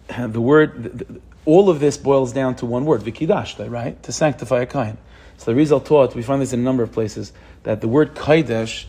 [0.32, 4.02] The word, all of this boils down to one word, Vikidashta, right?
[4.04, 4.98] To sanctify a kain.
[5.38, 7.34] So the Rizal taught, we find this in a number of places,
[7.64, 8.86] that the word Kodesh,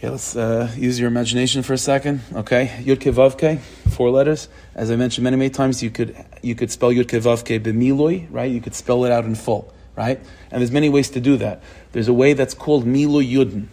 [0.00, 2.20] yeah, let's uh, use your imagination for a second.
[2.32, 4.48] Okay, Yud Kevavke, four letters.
[4.76, 8.48] As I mentioned many, many times, you could you could spell Yud Kevavke b'miloi, right?
[8.48, 10.20] You could spell it out in full, right?
[10.52, 11.64] And there's many ways to do that.
[11.90, 13.66] There's a way that's called Milu Yudin.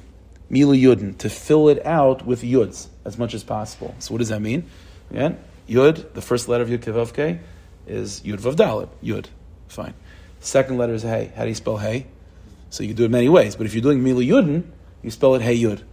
[0.49, 3.93] Milu Yudin, to fill it out with Yuds as much as possible.
[3.99, 4.67] So what does that mean?
[5.11, 5.37] Again,
[5.69, 7.39] Yud, the first letter of Yud Kevavke,
[7.85, 9.25] is Yud Yud.
[9.67, 9.93] Fine.
[10.39, 11.31] Second letter is Hey.
[11.35, 12.07] How do you spell Hey?
[12.71, 14.63] So you do it many ways, but if you're doing Milu Yudin,
[15.03, 15.83] you spell it Hey Yud.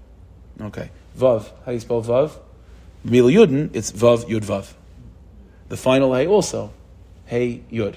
[0.61, 0.91] Okay.
[1.19, 2.33] Vav, how do you spell Vav?
[3.05, 4.73] Mil Yudin, it's Vav Yud Vav.
[5.69, 6.73] The final Hey also,
[7.27, 7.97] Hey Yud.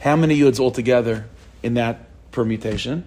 [0.00, 1.28] How many Yuds altogether
[1.62, 3.04] in that permutation?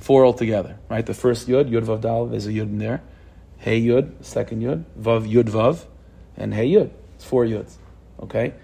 [0.00, 1.04] Four altogether, right?
[1.04, 3.02] The first yud, yud vav dal, there's a yud in there.
[3.58, 5.84] Hey yud, second yud, vav yud vav,
[6.36, 6.90] and hey yud.
[7.16, 7.74] It's four yuds.
[8.22, 8.54] Okay?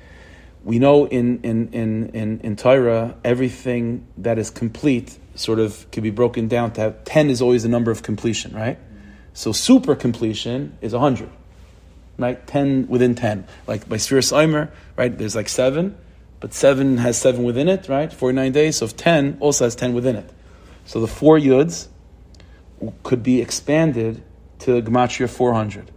[0.62, 6.02] We know in, in, in, in, in Torah, everything that is complete sort of can
[6.04, 8.78] be broken down to have 10 is always the number of completion, right?
[9.34, 11.30] So super completion is 100,
[12.18, 12.46] right?
[12.46, 13.46] 10 within 10.
[13.66, 15.16] Like by Sfiras Eimer, right?
[15.16, 15.96] There's like 7,
[16.40, 18.12] but 7 has 7 within it, right?
[18.12, 20.30] 49 days, so 10 also has 10 within it.
[20.84, 21.88] So the four yuds
[23.02, 24.22] could be expanded
[24.60, 25.90] to Gematria 400.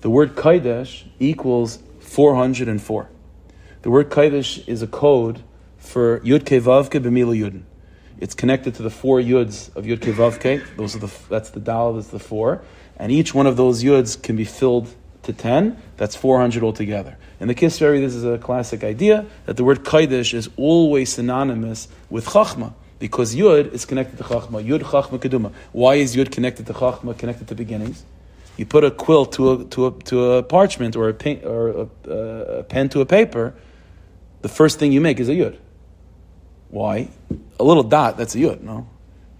[0.00, 3.10] The word Kaidesh equals 404.
[3.82, 5.42] The word Kaidesh is a code
[5.76, 7.62] for Yud Kevavke B'mila Yudin.
[8.18, 10.64] It's connected to the four yuds of Yud Kevavke.
[10.76, 11.94] Those are the that's the dal.
[11.94, 12.62] That's the four,
[12.96, 14.88] and each one of those yuds can be filled
[15.24, 15.76] to ten.
[15.98, 17.18] That's four hundred altogether.
[17.40, 21.88] In the Kisveri, this is a classic idea that the word Kaidesh is always synonymous
[22.08, 24.64] with Chachma because Yud is connected to Chachma.
[24.64, 25.52] Yud Chachma Keduma.
[25.72, 28.04] Why is Yud connected to Chachma, connected to beginnings?
[28.56, 31.68] You put a quill to a, to a, to a parchment or, a, pen, or
[31.68, 33.52] a, uh, a, pen to a paper,
[34.40, 35.58] the first thing you make is a Yud.
[36.70, 37.08] Why?
[37.58, 38.86] A little dot, that's a Yud, no?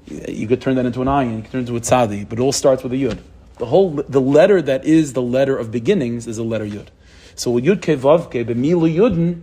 [0.06, 2.38] You could turn that into an ayin, you could turn it into a tzadi, but
[2.38, 3.18] it all starts with a Yud.
[3.58, 6.88] The whole, the letter that is the letter of beginnings is a letter Yud.
[7.34, 9.42] So Yud Kevavke, B'milu Yudin,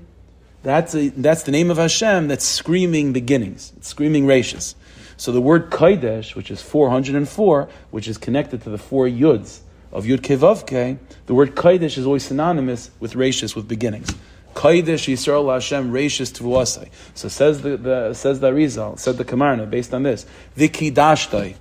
[0.61, 4.75] that's, a, that's the name of Hashem that's screaming beginnings, it's screaming ratius.
[5.17, 9.59] So the word Kaidesh, which is 404, which is connected to the four Yuds
[9.91, 14.13] of Yud Kevavke, the word Kaidesh is always synonymous with ratius, with beginnings.
[14.53, 16.89] Kaidesh Yisrael Hashem Rashis Tvuasai.
[17.13, 20.25] So says the, the says the Arizal, said the Kamarna, based on this.
[20.57, 21.55] Vikidashtai.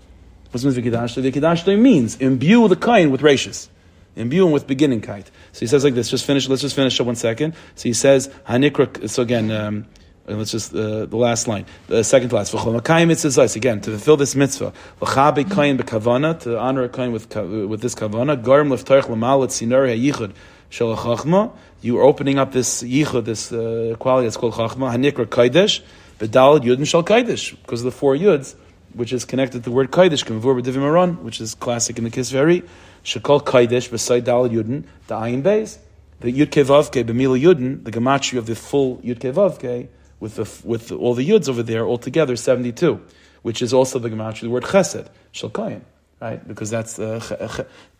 [0.51, 1.32] What does Vikidashtai?
[1.32, 3.70] Vikidashtai means imbue the kain with ratius.
[4.16, 5.30] Imbue him with beginning kite.
[5.53, 6.11] So he says like this.
[6.11, 6.49] Just finish.
[6.49, 7.55] Let's just finish it one second.
[7.74, 9.09] So he says hanikra.
[9.09, 9.51] So again.
[9.51, 9.86] Um,
[10.26, 12.55] let's just uh, the last line, the second to last.
[12.55, 19.05] Again, to fulfill this mitzvah, to honor a kain with with this kavana, garim leftarich
[19.05, 20.32] lamal sinari hayichud
[20.73, 25.83] shel You are opening up this yichud, this uh, quality that's called chachma, hanikra kaidesh,
[26.23, 28.55] Bedalad Yudin Shal Kaidish, because of the four Yuds,
[28.95, 32.11] which is connected to the word Kaidish, Kavur B'Divim Aron, which is classic in the
[32.11, 32.64] Kisveri.
[33.03, 35.79] Shekal Kaidish, beside Dalad Yudin, the Ayin Beis.
[36.20, 39.89] The Yud B'Mila Yudin, the Gematria of the full Yud Kevavke,
[40.20, 43.01] with, the, with all the Yuds over there, altogether 72,
[43.43, 45.81] which is also the Gematria, of the word Chesed, Shal Kayin,
[46.20, 46.47] right?
[46.47, 47.18] Because that's the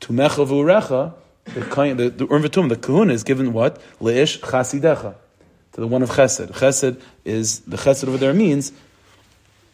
[0.01, 1.15] Tumecha V'Urecha,
[1.45, 3.81] the the, the Urn the Kahuna is given what?
[4.01, 5.15] Leish Chasidecha
[5.73, 6.53] to the one of Chesed.
[6.53, 8.73] Chesed is the Chesed over there means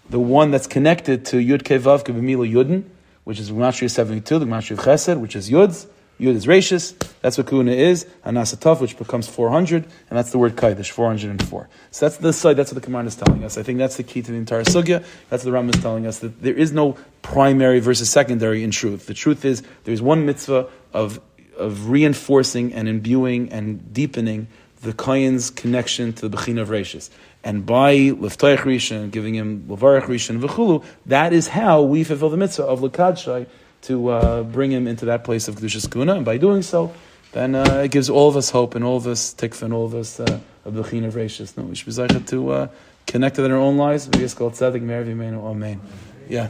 [0.09, 2.85] the one that's connected to Yud Kevav Kebemila Yudin,
[3.25, 5.87] which is Gematria 72, the Gematria of Chesed, which is Yuds.
[6.19, 10.39] Yud is Rashis, that's what Kuna is, and Nasatov, which becomes 400, and that's the
[10.39, 11.69] word Kaidish, 404.
[11.93, 13.57] So that's the side, that's what the command is telling us.
[13.57, 15.05] I think that's the key to the entire Sugya.
[15.31, 18.73] That's what the Ram is telling us, that there is no primary versus secondary in
[18.73, 19.07] truth.
[19.07, 21.21] The truth is, there's one mitzvah of,
[21.59, 24.49] of reinforcing and imbuing and deepening
[24.83, 27.11] the Kayan's connection to the Bechina of Rashis.
[27.43, 32.37] And by Leftoich Rishon, giving him Levarach Rishon V'chulu, that is how we fulfill the
[32.37, 33.47] mitzvah of Lekadshai
[33.83, 36.15] to uh, bring him into that place of Kedushas Kuna.
[36.15, 36.95] And by doing so,
[37.33, 39.85] then uh, it gives all of us hope and all of us tikva and all
[39.85, 41.57] of us uh, of Bechina of Rashis.
[41.57, 42.69] No, we should be to uh,
[43.07, 44.09] connect it in our own lives.
[44.15, 45.81] Amen.
[46.29, 46.49] Yeah.